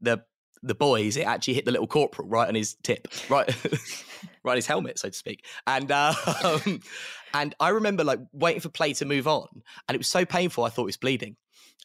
[0.00, 0.24] the
[0.62, 1.16] the boys.
[1.16, 3.46] It actually hit the little corporal right on his tip, right,
[4.44, 5.44] right on his helmet, so to speak.
[5.66, 6.14] And um,
[7.34, 9.46] and I remember like waiting for play to move on,
[9.88, 10.64] and it was so painful.
[10.64, 11.36] I thought it was bleeding.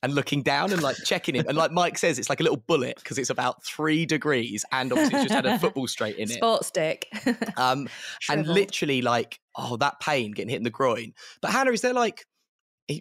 [0.01, 2.63] And looking down and like checking it, and like Mike says, it's like a little
[2.67, 6.31] bullet because it's about three degrees, and obviously it's just had a football straight in
[6.31, 6.35] it.
[6.35, 7.07] Sports stick.
[7.57, 7.89] Um,
[8.29, 11.93] and literally like oh that pain getting hit in the groin but hannah is there
[11.93, 12.25] like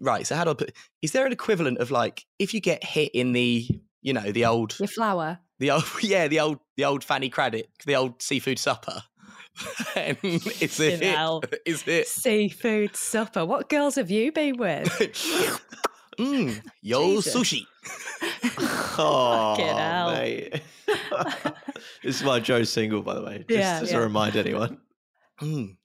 [0.00, 2.82] right so how do i put is there an equivalent of like if you get
[2.82, 3.66] hit in the
[4.02, 5.38] you know the old Your flower.
[5.58, 9.02] the old yeah the old the old fanny cradock the old seafood supper
[9.96, 11.02] is it
[11.66, 13.44] is it Seafood supper.
[13.44, 14.88] What girls have you been with?
[16.18, 17.35] Mm, yo Jesus.
[17.35, 17.62] sushi
[19.00, 20.12] Oh, hell.
[20.12, 20.61] mate.
[22.02, 23.38] this is my Joe single, by the way.
[23.48, 23.98] Just, Yeah, just yeah.
[23.98, 24.78] to remind anyone.
[25.40, 25.76] Mm.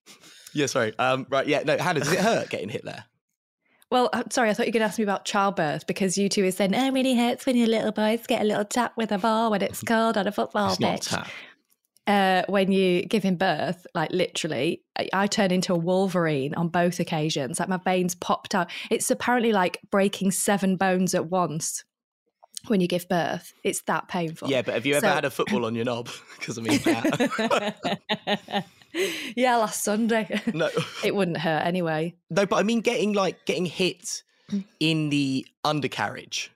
[0.56, 3.06] yeah sorry um right yeah no hannah does it hurt getting hit there
[3.92, 6.28] Well, I'm sorry, I thought you were going to ask me about childbirth because you
[6.28, 8.94] two were saying, oh, it really hurts when your little boys get a little tap
[8.98, 11.28] with a ball when it's cold on a football it's not tap.
[12.08, 16.68] Uh, when you give him birth, like literally, I, I turn into a wolverine on
[16.70, 17.60] both occasions.
[17.60, 18.70] Like my veins popped out.
[18.92, 21.84] It's apparently like breaking seven bones at once
[22.68, 23.52] when you give birth.
[23.66, 24.50] It's that painful.
[24.50, 26.78] yeah but have you ever So- had a football on your knob because i mean
[26.80, 28.66] that
[29.36, 30.40] yeah, last Sunday.
[30.54, 30.70] no
[31.04, 32.16] it wouldn't hurt anyway.
[32.30, 34.24] No, but I mean getting like getting hit
[34.80, 36.52] in the undercarriage.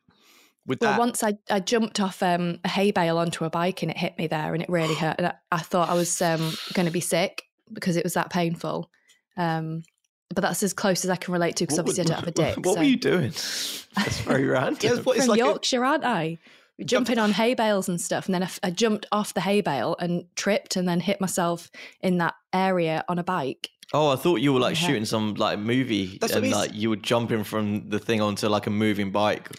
[0.67, 3.81] With Well, that, once I, I jumped off um, a hay bale onto a bike
[3.81, 5.15] and it hit me there and it really hurt.
[5.17, 8.29] And I, I thought I was um, going to be sick because it was that
[8.29, 8.91] painful.
[9.37, 9.83] Um,
[10.29, 12.27] but that's as close as I can relate to because obviously would- I don't have
[12.27, 12.65] a dick.
[12.65, 12.79] What so.
[12.81, 13.29] were you doing?
[13.95, 14.77] That's very random.
[14.81, 16.37] Yeah, what- From like a- Yorkshire, aren't I?
[16.85, 18.25] Jumping on hay bales and stuff.
[18.27, 21.19] And then I, f- I jumped off the hay bale and tripped and then hit
[21.21, 23.69] myself in that area on a bike.
[23.93, 24.87] Oh, I thought you were like Yeah.
[24.87, 28.67] shooting some like movie, That's and like you were jumping from the thing onto like
[28.67, 29.49] a moving bike.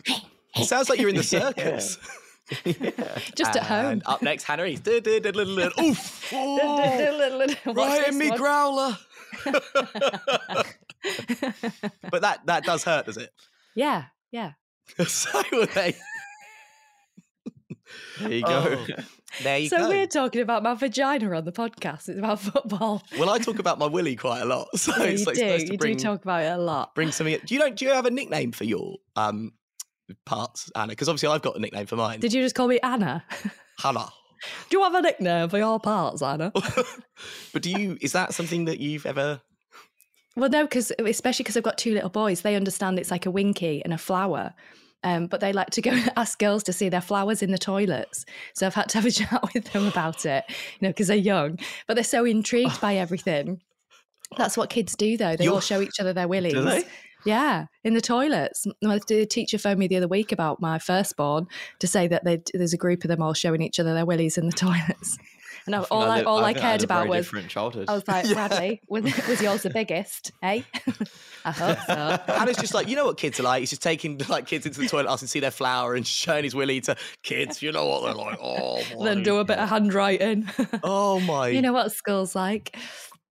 [0.57, 1.99] It sounds like you're in the circus.
[3.37, 4.01] Just at home.
[4.07, 4.89] Up next, Hannah East.
[4.89, 6.25] Oof!
[6.33, 8.39] Oh, What's right in me one?
[8.39, 8.99] growler.
[12.11, 13.31] but that that does hurt, does it?
[13.75, 14.53] Yeah, yeah.
[15.07, 15.95] so were they.
[18.21, 18.87] There you go.
[18.89, 19.03] Oh,
[19.43, 19.83] there you So go.
[19.85, 22.09] So we're talking about my vagina on the podcast.
[22.09, 23.03] It's about football.
[23.19, 25.41] Well, I talk about my willy quite a lot, so Yeah, it's you like do.
[25.41, 26.95] supposed You bring, do talk about it a lot.
[26.95, 27.39] bring something.
[27.45, 27.71] Do you know?
[27.71, 29.53] Do you have a nickname for your um
[30.25, 30.89] parts, Anna?
[30.89, 32.21] Because obviously I've got a nickname for mine.
[32.21, 33.25] Did you just call me Anna?
[33.79, 34.09] Hannah.
[34.71, 36.53] do you have a nickname for your parts, Anna?
[37.53, 37.99] But do you?
[38.01, 39.41] Is that something that you've ever?
[40.37, 43.31] well, no, because especially because I've got two little boys, they understand it's like a
[43.31, 44.55] winky and a flower.
[45.05, 48.25] Um, but they like to go ask girls to see their flowers in the toilets.
[48.55, 51.17] So I've had to have a chat with them about it, you know, because they're
[51.17, 53.61] young, but they're so intrigued by everything.
[54.37, 55.37] That's what kids do, though.
[55.37, 56.85] They all You're- show each other their willies.
[57.29, 57.39] Do they?
[57.39, 58.67] Yeah, in the toilets.
[58.83, 61.47] My the teacher phoned me the other week about my firstborn
[61.81, 64.47] to say that there's a group of them all showing each other their willies in
[64.47, 65.19] the toilets.
[65.67, 67.91] And I, all I, li- all I, think had cared about was different childhood.
[67.91, 70.33] I was like, Bradley, was, was yours the biggest?
[70.43, 70.63] Eh?
[71.45, 72.19] I hope so.
[72.27, 73.61] Hannah's just like, you know what kids are like.
[73.61, 76.45] He's just taking like kids into the toilet, asking to see their flower, and showing
[76.45, 77.61] his willy to kids.
[77.61, 78.39] You know what they're like.
[78.41, 80.49] Oh, then do a bit of handwriting.
[80.83, 82.75] Oh my you know what school's like.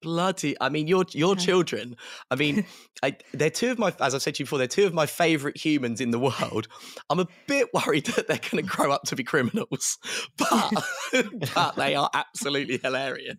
[0.06, 0.54] Bloody!
[0.60, 1.96] I mean, your your children.
[2.30, 2.64] I mean,
[3.02, 5.04] I, they're two of my, as I've said to you before, they're two of my
[5.04, 6.68] favourite humans in the world.
[7.10, 9.98] I'm a bit worried that they're going to grow up to be criminals,
[10.38, 10.72] but
[11.54, 13.36] but they are absolutely hilarious.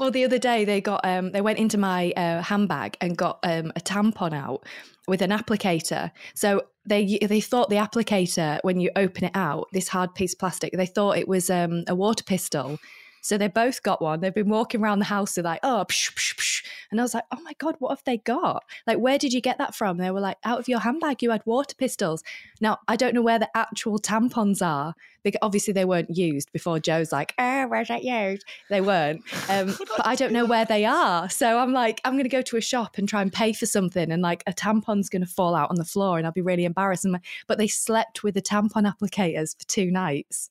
[0.00, 3.38] Well, the other day they got um, they went into my uh, handbag and got
[3.44, 4.66] um, a tampon out
[5.06, 6.10] with an applicator.
[6.34, 10.40] So they they thought the applicator when you open it out, this hard piece of
[10.40, 12.80] plastic, they thought it was um, a water pistol.
[13.22, 14.20] So they both got one.
[14.20, 15.34] They've been walking around the house.
[15.34, 16.64] They're like, oh, psh, psh, psh.
[16.90, 18.64] and I was like, oh my god, what have they got?
[18.86, 19.98] Like, where did you get that from?
[19.98, 22.22] They were like, out of your handbag, you had water pistols.
[22.60, 26.78] Now I don't know where the actual tampons are because obviously they weren't used before.
[26.78, 28.44] Joe's like, oh, where's that used?
[28.70, 31.28] They weren't, um, but I don't know where they are.
[31.28, 33.66] So I'm like, I'm going to go to a shop and try and pay for
[33.66, 36.40] something, and like a tampon's going to fall out on the floor, and I'll be
[36.40, 37.04] really embarrassed.
[37.04, 40.50] And my- But they slept with the tampon applicators for two nights.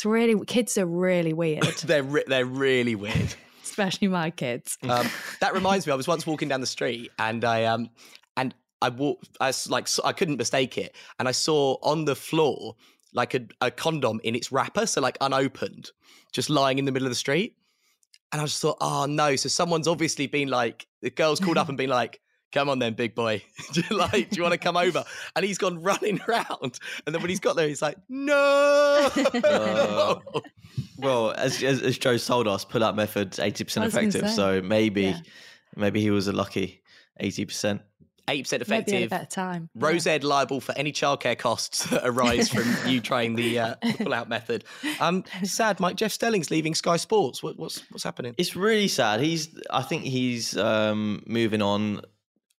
[0.00, 3.34] It's really kids are really weird, They're re- they're really weird.
[3.62, 4.78] especially my kids.
[4.88, 5.06] Um,
[5.40, 7.90] that reminds me, I was once walking down the street and I um
[8.34, 9.28] and I walked.
[9.42, 12.76] I like I couldn't mistake it, and I saw on the floor
[13.12, 15.90] like a, a condom in its wrapper, so like unopened,
[16.32, 17.56] just lying in the middle of the street.
[18.32, 19.36] And I just thought, oh no.
[19.36, 22.94] So someone's obviously been like, the girl's called up and been like, come on then,
[22.94, 23.42] big boy.
[23.72, 25.04] do you like, do you want to come over?
[25.36, 26.78] And he's gone running around.
[27.06, 29.10] And then when he's got there, he's like, no.
[29.44, 30.16] Uh,
[30.98, 34.28] well, as, as, as Joe told us, pull out method's 80% effective.
[34.30, 35.20] So maybe, yeah.
[35.76, 36.82] maybe he was a lucky
[37.20, 37.80] 80%.
[38.30, 38.94] 8% effective.
[38.94, 39.68] Maybe better time.
[39.74, 44.14] Row Z liable for any childcare costs that arise from you trying the, uh, pull
[44.14, 44.64] out method.
[45.00, 45.96] Um, sad, Mike.
[45.96, 47.42] Jeff Stelling's leaving Sky Sports.
[47.42, 48.34] What, what's what's happening?
[48.38, 49.20] It's really sad.
[49.20, 52.02] He's, I think he's um, moving on.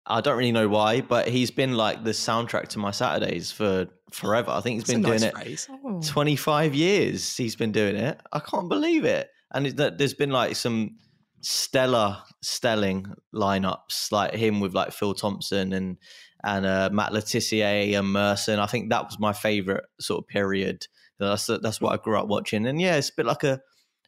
[0.05, 3.87] I don't really know why, but he's been like the soundtrack to my Saturdays for
[4.11, 4.51] forever.
[4.51, 6.01] I think he's That's been doing nice it Oh.
[6.01, 7.37] 25 years.
[7.37, 8.19] He's been doing it.
[8.31, 9.29] I can't believe it.
[9.53, 10.97] And it, there's been like some
[11.41, 15.97] stellar stelling lineups, like him with like Phil Thompson and
[16.43, 18.59] and uh, Matt Le Tissier and Merson.
[18.59, 20.87] I think that was my favorite sort of period.
[21.19, 22.65] That's that's what I grew up watching.
[22.65, 23.61] And yeah, it's a bit like a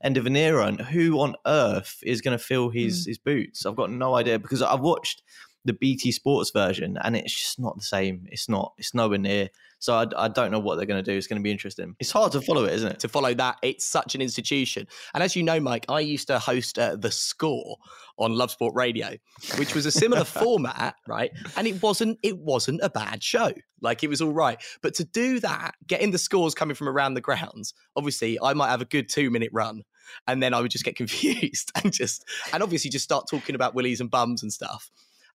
[0.04, 0.66] end of an era.
[0.66, 3.66] And who on earth is going to fill his his boots?
[3.66, 5.22] I've got no idea because I've watched
[5.66, 8.28] the BT Sports version, and it's just not the same.
[8.32, 8.74] It's not.
[8.78, 9.50] It's nowhere near.
[9.80, 11.18] So I, I don't know what they're going to do.
[11.18, 11.96] It's going to be interesting.
[12.00, 13.00] It's hard to follow it, isn't it?
[13.00, 13.58] to follow that.
[13.62, 14.88] It's such an institution.
[15.14, 17.78] And as you know, Mike, I used to host uh, The Score
[18.18, 19.18] on Love Sport Radio,
[19.58, 21.32] which was a similar format, right?
[21.58, 23.52] And it wasn't it wasn't a bad show.
[23.82, 24.58] Like it was all right.
[24.82, 28.70] But to do that, getting the scores coming from around the grounds, obviously I might
[28.70, 29.84] have a good two minute run.
[30.28, 33.76] And then I would just get confused and just and obviously just start talking about
[33.76, 34.90] willies and bums and stuff.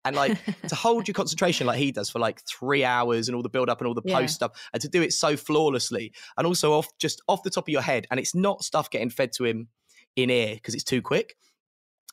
[0.05, 3.43] And like to hold your concentration like he does for like three hours and all
[3.43, 4.21] the build up and all the Yeah.
[4.21, 7.65] post stuff and to do it so flawlessly and also off just off the top
[7.65, 9.69] of your head and it's not stuff getting fed to him
[10.17, 11.37] in ear because it's too quick.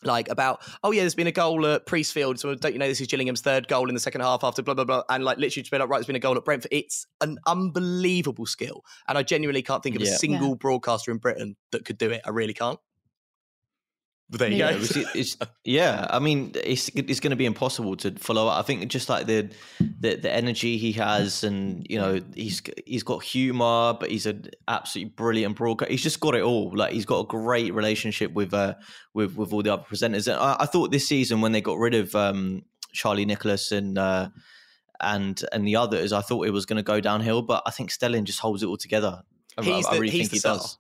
[0.04, 3.00] Like about oh yeah there's been a goal at Priestfield so don't you know this
[3.00, 5.62] is Gillingham's third goal in the second half after blah blah blah and like literally
[5.62, 6.70] just been like right there's been a goal at Brentford.
[6.74, 10.16] It's an unbelievable skill and I genuinely can't think of a Yeah.
[10.18, 12.22] single broadcaster in Britain that could do it.
[12.26, 12.80] I really can't
[14.30, 17.36] but there you Yeah, go it was- it's, yeah, I mean, it's it's going to
[17.36, 18.58] be impossible to follow up.
[18.60, 19.50] I think just like the,
[20.00, 24.50] the the energy he has, and you know, he's he's got humor, but he's an
[24.68, 25.92] absolutely brilliant broadcaster.
[25.92, 26.72] He's just got it all.
[26.76, 28.74] Like he's got a great relationship with uh
[29.14, 30.28] with with all the other presenters.
[30.28, 33.98] And I, I thought this season when they got rid of um Charlie Nicholas and.
[33.98, 34.30] uh
[35.02, 37.92] and and the others, I thought it was going to go downhill, but I think
[37.92, 39.24] Stelling just holds it all together.
[39.58, 40.56] I- He's I, the- really he's think the he star.
[40.58, 40.78] does.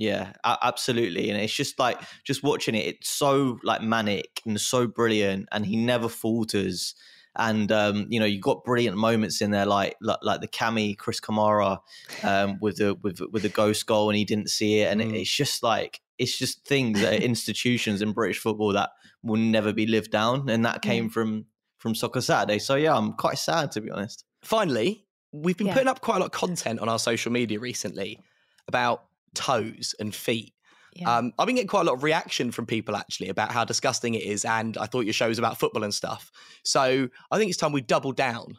[0.00, 1.28] Yeah, absolutely.
[1.28, 5.66] And it's just like just watching it, it's so like manic and so brilliant, and
[5.66, 6.94] he never falters.
[7.34, 10.96] And um, you know, you've got brilliant moments in there, like like, like the Kammy
[10.96, 11.78] Chris Kamara
[12.22, 15.20] um, with the with with the ghost goal, and he didn't see it, and Mm.
[15.20, 18.90] it's just like it's just things that are institutions in British football that
[19.24, 21.46] will never be lived down, and that came from
[21.78, 22.60] from Soccer Saturday.
[22.60, 24.24] So yeah, I'm quite sad to be honest.
[24.42, 25.74] finally, we've been Yeah.
[25.74, 28.20] putting up quite a lot of content on our social media recently
[28.68, 29.07] about
[29.38, 30.52] toes and feet.
[30.94, 31.16] Yeah.
[31.16, 34.14] Um, I've been getting quite a lot of reaction from people actually about how disgusting
[34.14, 36.30] it is, and I thought your show was about football and stuff.
[36.64, 38.56] So I think it's time we double down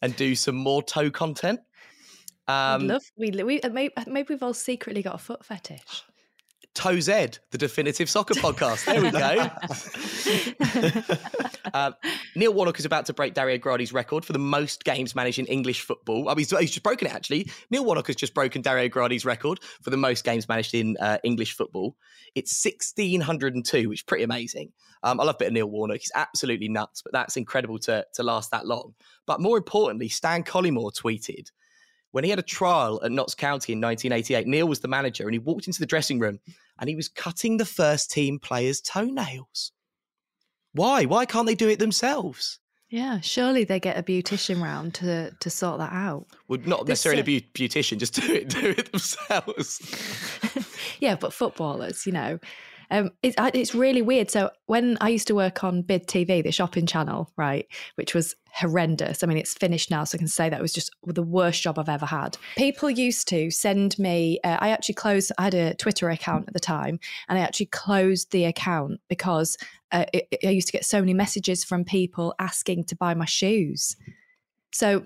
[0.00, 1.60] and do some more toe content.
[2.48, 6.04] Um, love we, we uh, maybe, maybe we've all secretly got a foot fetish.
[6.74, 8.86] Toe Z, the definitive soccer podcast.
[8.86, 9.50] There we go.
[11.74, 11.94] Um,
[12.34, 15.46] Neil Warnock is about to break Dario Gradi's record for the most games managed in
[15.46, 16.28] English football.
[16.28, 17.50] I mean, he's, he's just broken it actually.
[17.70, 21.18] Neil Warnock has just broken Dario Gradi's record for the most games managed in uh,
[21.24, 21.96] English football.
[22.34, 24.72] It's 1602, which is pretty amazing.
[25.02, 25.98] Um, I love a bit of Neil Warnock.
[25.98, 28.94] He's absolutely nuts, but that's incredible to, to last that long.
[29.26, 31.50] But more importantly, Stan Collymore tweeted
[32.12, 35.32] when he had a trial at Notts County in 1988, Neil was the manager and
[35.32, 36.38] he walked into the dressing room
[36.78, 39.72] and he was cutting the first team players' toenails.
[40.72, 41.04] Why?
[41.04, 42.58] Why can't they do it themselves?
[42.88, 46.26] Yeah, surely they get a beautician round to to sort that out.
[46.48, 49.80] Well, not This, necessarily a beau- beautician, just do it, do it themselves.
[51.00, 52.38] yeah, but footballers, you know,
[52.92, 54.30] um, it's it's really weird.
[54.30, 58.36] So when I used to work on Bid TV, the shopping channel, right, which was
[58.54, 59.24] horrendous.
[59.24, 61.78] I mean, it's finished now, so I can say that was just the worst job
[61.78, 62.36] I've ever had.
[62.56, 64.38] People used to send me.
[64.44, 65.32] Uh, I actually closed.
[65.38, 69.56] I had a Twitter account at the time, and I actually closed the account because
[69.90, 73.14] uh, it, it- I used to get so many messages from people asking to buy
[73.14, 73.96] my shoes.
[74.70, 75.04] So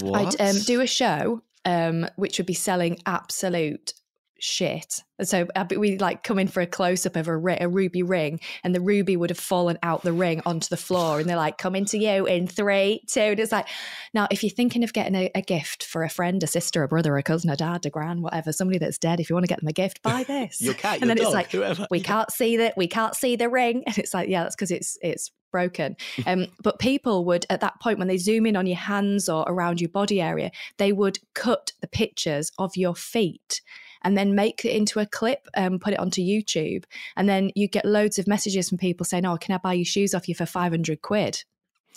[0.00, 0.40] What?
[0.40, 3.94] I'd um, do a show um, which would be selling absolute
[4.38, 5.02] shit.
[5.22, 8.02] So uh, we like come in for a close up of a, ri- a ruby
[8.02, 11.36] ring, and the ruby would have fallen out the ring onto the floor, and they're
[11.36, 13.20] like, "Coming to you in three, two.
[13.20, 13.66] And it's like,
[14.12, 16.88] now if you're thinking of getting a, a gift for a friend, a sister, a
[16.88, 19.48] brother, a cousin, a dad, a gran, whatever, somebody that's dead, if you want to
[19.48, 20.60] get them a gift, buy this.
[20.60, 21.86] Your cat, and then dog, it's like whoever.
[21.90, 24.70] we can't see that, we can't see the ring, and it's like, yeah, that's because
[24.70, 25.96] it's it's broken.
[26.26, 29.44] Um, but people would, at that point, when they zoom in on your hands or
[29.46, 33.60] around your body area, they would cut the pictures of your feet
[34.02, 36.84] and then make it into a clip and put it onto YouTube.
[37.16, 39.84] And then you get loads of messages from people saying, Oh, can I buy your
[39.84, 41.44] shoes off you for 500 quid?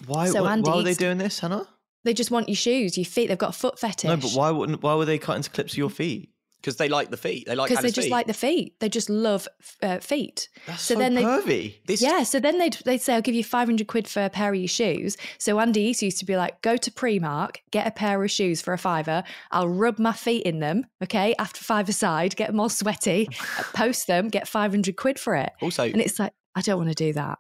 [0.06, 1.68] Why, So why, why are they doing this, Hannah?
[2.06, 3.28] They just want your shoes, your feet.
[3.28, 4.08] They've got a foot fetish.
[4.08, 4.82] No, but why wouldn't?
[4.82, 6.30] Why were they cutting clips of your feet?
[6.62, 7.46] Because they like the feet.
[7.48, 8.12] They like Because they just feet.
[8.12, 8.76] like the feet.
[8.80, 9.48] They just love
[9.82, 10.50] uh, feet.
[10.68, 11.76] That's So so, then they- pervy.
[11.86, 12.02] this.
[12.02, 14.60] Yeah, so then they'd, they'd say, I'll give you 500 quid for a pair of
[14.60, 15.16] your shoes.
[15.38, 18.62] So Andy East used to be like, go to Primark, get a pair of shoes
[18.62, 19.24] for a fiver.
[19.52, 23.30] I'll rub my feet in them, okay, after five aside, get them all sweaty,
[23.74, 25.52] post them, get 500 quid for it.
[25.62, 27.40] Also, And it's like, I don't want to do that.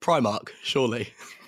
[0.00, 1.12] Primark, surely.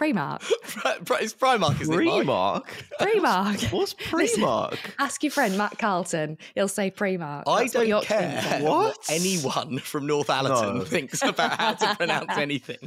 [0.00, 0.40] Primark,
[1.20, 2.04] it's Primark, isn't it?
[2.24, 2.24] Mike?
[2.26, 2.64] Primark.
[3.00, 3.70] Primark.
[3.72, 4.78] What's Primark?
[4.98, 6.38] Ask your friend Matt Carlton.
[6.54, 7.42] He'll say Primark.
[7.46, 9.06] I That's what don't Yorkshiremen care what What?
[9.10, 10.84] anyone from Northallerton No.
[10.86, 12.78] thinks about how to pronounce anything.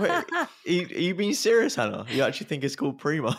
[0.00, 2.04] Wait, are you, are you being serious, Hannah?
[2.10, 3.36] You actually think it's called Primark?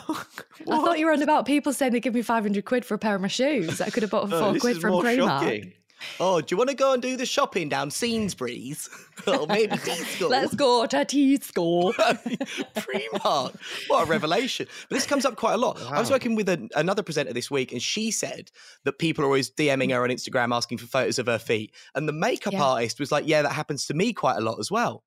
[0.62, 2.98] I thought you were on about people saying they give me 500 quid for a
[2.98, 3.82] pair of my shoes.
[3.82, 5.16] I could have bought for No, four this quid from more Primark.
[5.40, 5.72] shocking.
[6.20, 8.88] Oh, do you want to go and do the shopping down Sainsbury's?
[9.26, 10.28] or maybe Tesco?
[10.28, 11.92] Let's go to tea school.
[12.74, 13.56] Primark.
[13.88, 14.66] What a revelation.
[14.88, 15.80] But this comes up quite a lot.
[15.82, 18.50] I was working with a, another presenter this week, and she said
[18.84, 21.74] that people are always DMing her on Instagram asking for photos of her feet.
[21.94, 22.62] And the makeup Yeah.
[22.64, 25.04] artist was like, Yeah, that happens to me quite a lot as well.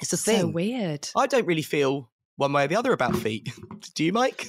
[0.00, 0.40] It's a thing.
[0.40, 1.08] So weird.
[1.16, 3.48] I don't really feel one way or the other about feet.
[3.94, 4.48] Do you, Mike?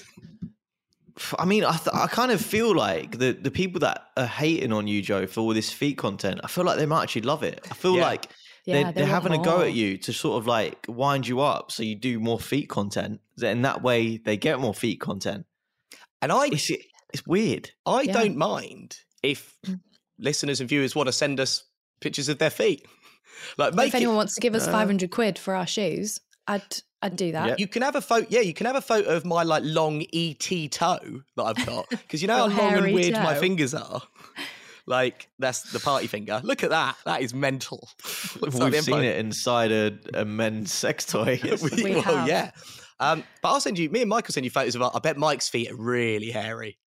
[1.39, 4.71] I mean, I, th- I kind of feel like the, the people that are hating
[4.71, 7.43] on you, Joe, for all this feet content, I feel like they might actually love
[7.43, 7.65] it.
[7.71, 8.01] I feel Yeah.
[8.03, 8.29] like
[8.65, 11.27] Yeah, they're, they they're want having a go at you to sort of like wind
[11.27, 13.19] you up so you do more feet content.
[13.43, 15.45] And that way they get more feet content.
[16.21, 16.69] And I It's,
[17.13, 17.71] it's weird.
[17.85, 18.13] I Yeah.
[18.13, 19.79] don't mind if Mm.
[20.19, 21.63] listeners and viewers want to send us
[22.01, 22.85] pictures of their feet.
[23.57, 26.63] Like make if anyone wants to give us uh, 500 quid for our shoes, I'd
[27.01, 27.45] I'd do that.
[27.47, 27.53] Yeah.
[27.53, 28.25] it, you can have a photo.
[28.29, 30.39] Yeah, you can have a photo of my like long ET
[30.71, 34.01] toe that I've got because you know how long and hairy weird my fingers are.
[34.89, 36.39] Like that's the party finger.
[36.45, 36.95] Look at that.
[37.03, 37.89] That is mental.
[38.39, 41.37] Looks We've the seen it inside a, a men's sex toy.
[41.43, 42.25] It's- We- We well, have.
[42.29, 42.51] yeah.
[43.01, 43.89] Um, but I'll send you.
[43.89, 44.81] Me and Mike will send you photos of.
[44.81, 46.77] Our, I bet Mike's feet are really hairy.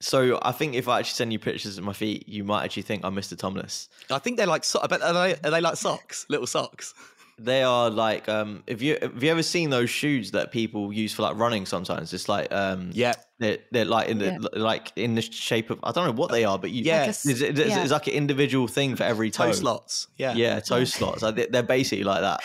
[0.00, 2.82] so I think if I actually send you pictures of my feet, you might actually
[2.84, 3.36] think I'm Mr.
[3.36, 3.88] Tomless.
[4.10, 4.64] I think they're like.
[4.64, 6.24] So- I bet are they, are they like socks?
[6.30, 6.94] Little socks.
[7.38, 11.12] They are like um if you have you ever seen those shoes that people use
[11.12, 12.12] for like running sometimes?
[12.12, 13.14] It's like um Yeah.
[13.40, 14.38] they're, they're like in the Yeah.
[14.52, 16.98] like in the shape of I don't know what they are, but you Yeah.
[17.00, 17.82] Like a it's, it's, yeah.
[17.82, 19.46] it's like an individual thing for every toe.
[19.46, 20.06] Toe slots.
[20.16, 20.34] Yeah.
[20.34, 21.22] Yeah, toe slots.
[21.22, 22.40] Like, they- they're basically like that.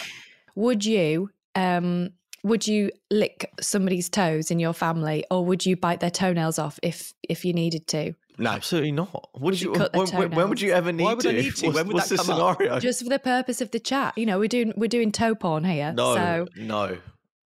[0.56, 2.10] Would you um
[2.44, 6.80] would you lick somebody's toes in your family or would you bite their toenails off
[6.82, 8.14] if if you needed to?
[8.40, 8.52] No.
[8.52, 9.30] Absolutely not.
[9.40, 9.88] Would you you?
[9.94, 11.30] when, when- when would you ever need Why would to?
[11.30, 11.66] I need to?
[11.68, 12.58] What's, When would what's that the come up?
[12.58, 12.80] scenario?
[12.80, 14.18] Just for the purpose of the chat.
[14.18, 15.92] You know, we're doing we're doing toe porn here.
[15.94, 16.98] no, So no.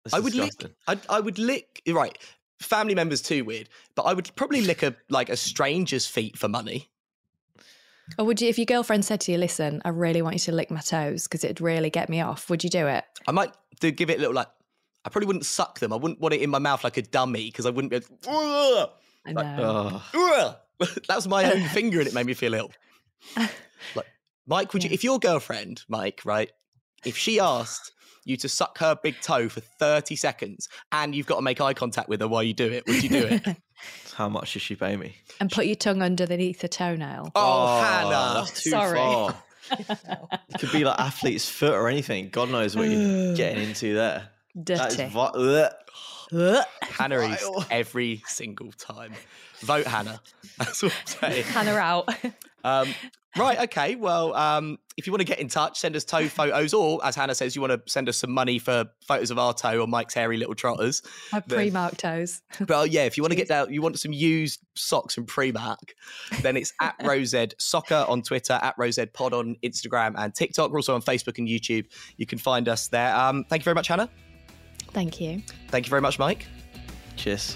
[0.03, 0.71] That's I would disgusting.
[0.87, 0.99] lick.
[1.09, 1.81] I, I would lick.
[1.87, 2.17] Right.
[2.59, 6.47] Family members too weird, but I would probably lick a like a stranger's feet for
[6.49, 6.89] money.
[8.17, 10.51] or would you if your girlfriend said to you, listen, I really want you to
[10.51, 13.05] lick my toes because it'd really get me off, would you do it?
[13.27, 14.47] I might do give it a little like.
[15.05, 15.93] I probably wouldn't suck them.
[15.93, 18.01] I wouldn't want it in my mouth like a dummy because I wouldn't be.
[18.27, 18.89] Ugh,
[19.25, 19.91] I know.
[19.93, 20.01] Ugh.
[20.13, 20.55] ugh.
[21.07, 22.71] that was my own finger and it made me feel ill.
[23.95, 24.07] Like,
[24.47, 26.51] Mike, would you, if your girlfriend, Mike, right,
[27.05, 27.91] if she asked
[28.25, 31.73] you to suck her big toe for 30 seconds and you've got to make eye
[31.73, 33.57] contact with her while you do it, would you do it?
[34.15, 35.15] How much does she pay me?
[35.39, 37.32] and put your tongue underneath the toenail.
[37.34, 38.34] oh, oh Hannah.
[38.41, 38.97] That's too Sorry.
[38.97, 39.36] far.
[39.71, 42.30] it could be like athlete's foot or anything.
[42.30, 44.30] God knows what you're getting into there.
[44.55, 45.09] That is Dirty.
[46.32, 49.13] vi- Hannah is every single time.
[49.62, 50.22] Vote Hannah.
[50.57, 51.43] That's what I'm saying.
[51.45, 52.10] Hannah out.
[52.64, 52.89] Um,
[53.38, 53.95] right, okay.
[53.95, 57.16] Well, um, if you want to get in touch, send us toe photos, or as
[57.16, 59.88] Hannah says, you want to send us some money for photos of our toe or
[59.88, 61.01] Mike's hairy little trotters.
[61.32, 62.41] My pre-marked toes.
[62.60, 65.26] But uh, yeah, if you want to get down, you want some used socks from
[65.26, 65.91] Primark,
[66.41, 70.36] then it's at Row Z Soccer on Twitter, at Row Z Pod on Instagram and
[70.36, 70.72] TikTok.
[70.72, 71.86] We're also on Facebook and YouTube.
[72.18, 73.16] You can find us there.
[73.16, 74.10] Um, thank you very much, Hannah.
[74.91, 75.41] Thank you.
[75.70, 76.45] Thank you very much, Mike.
[77.16, 77.55] Cheers.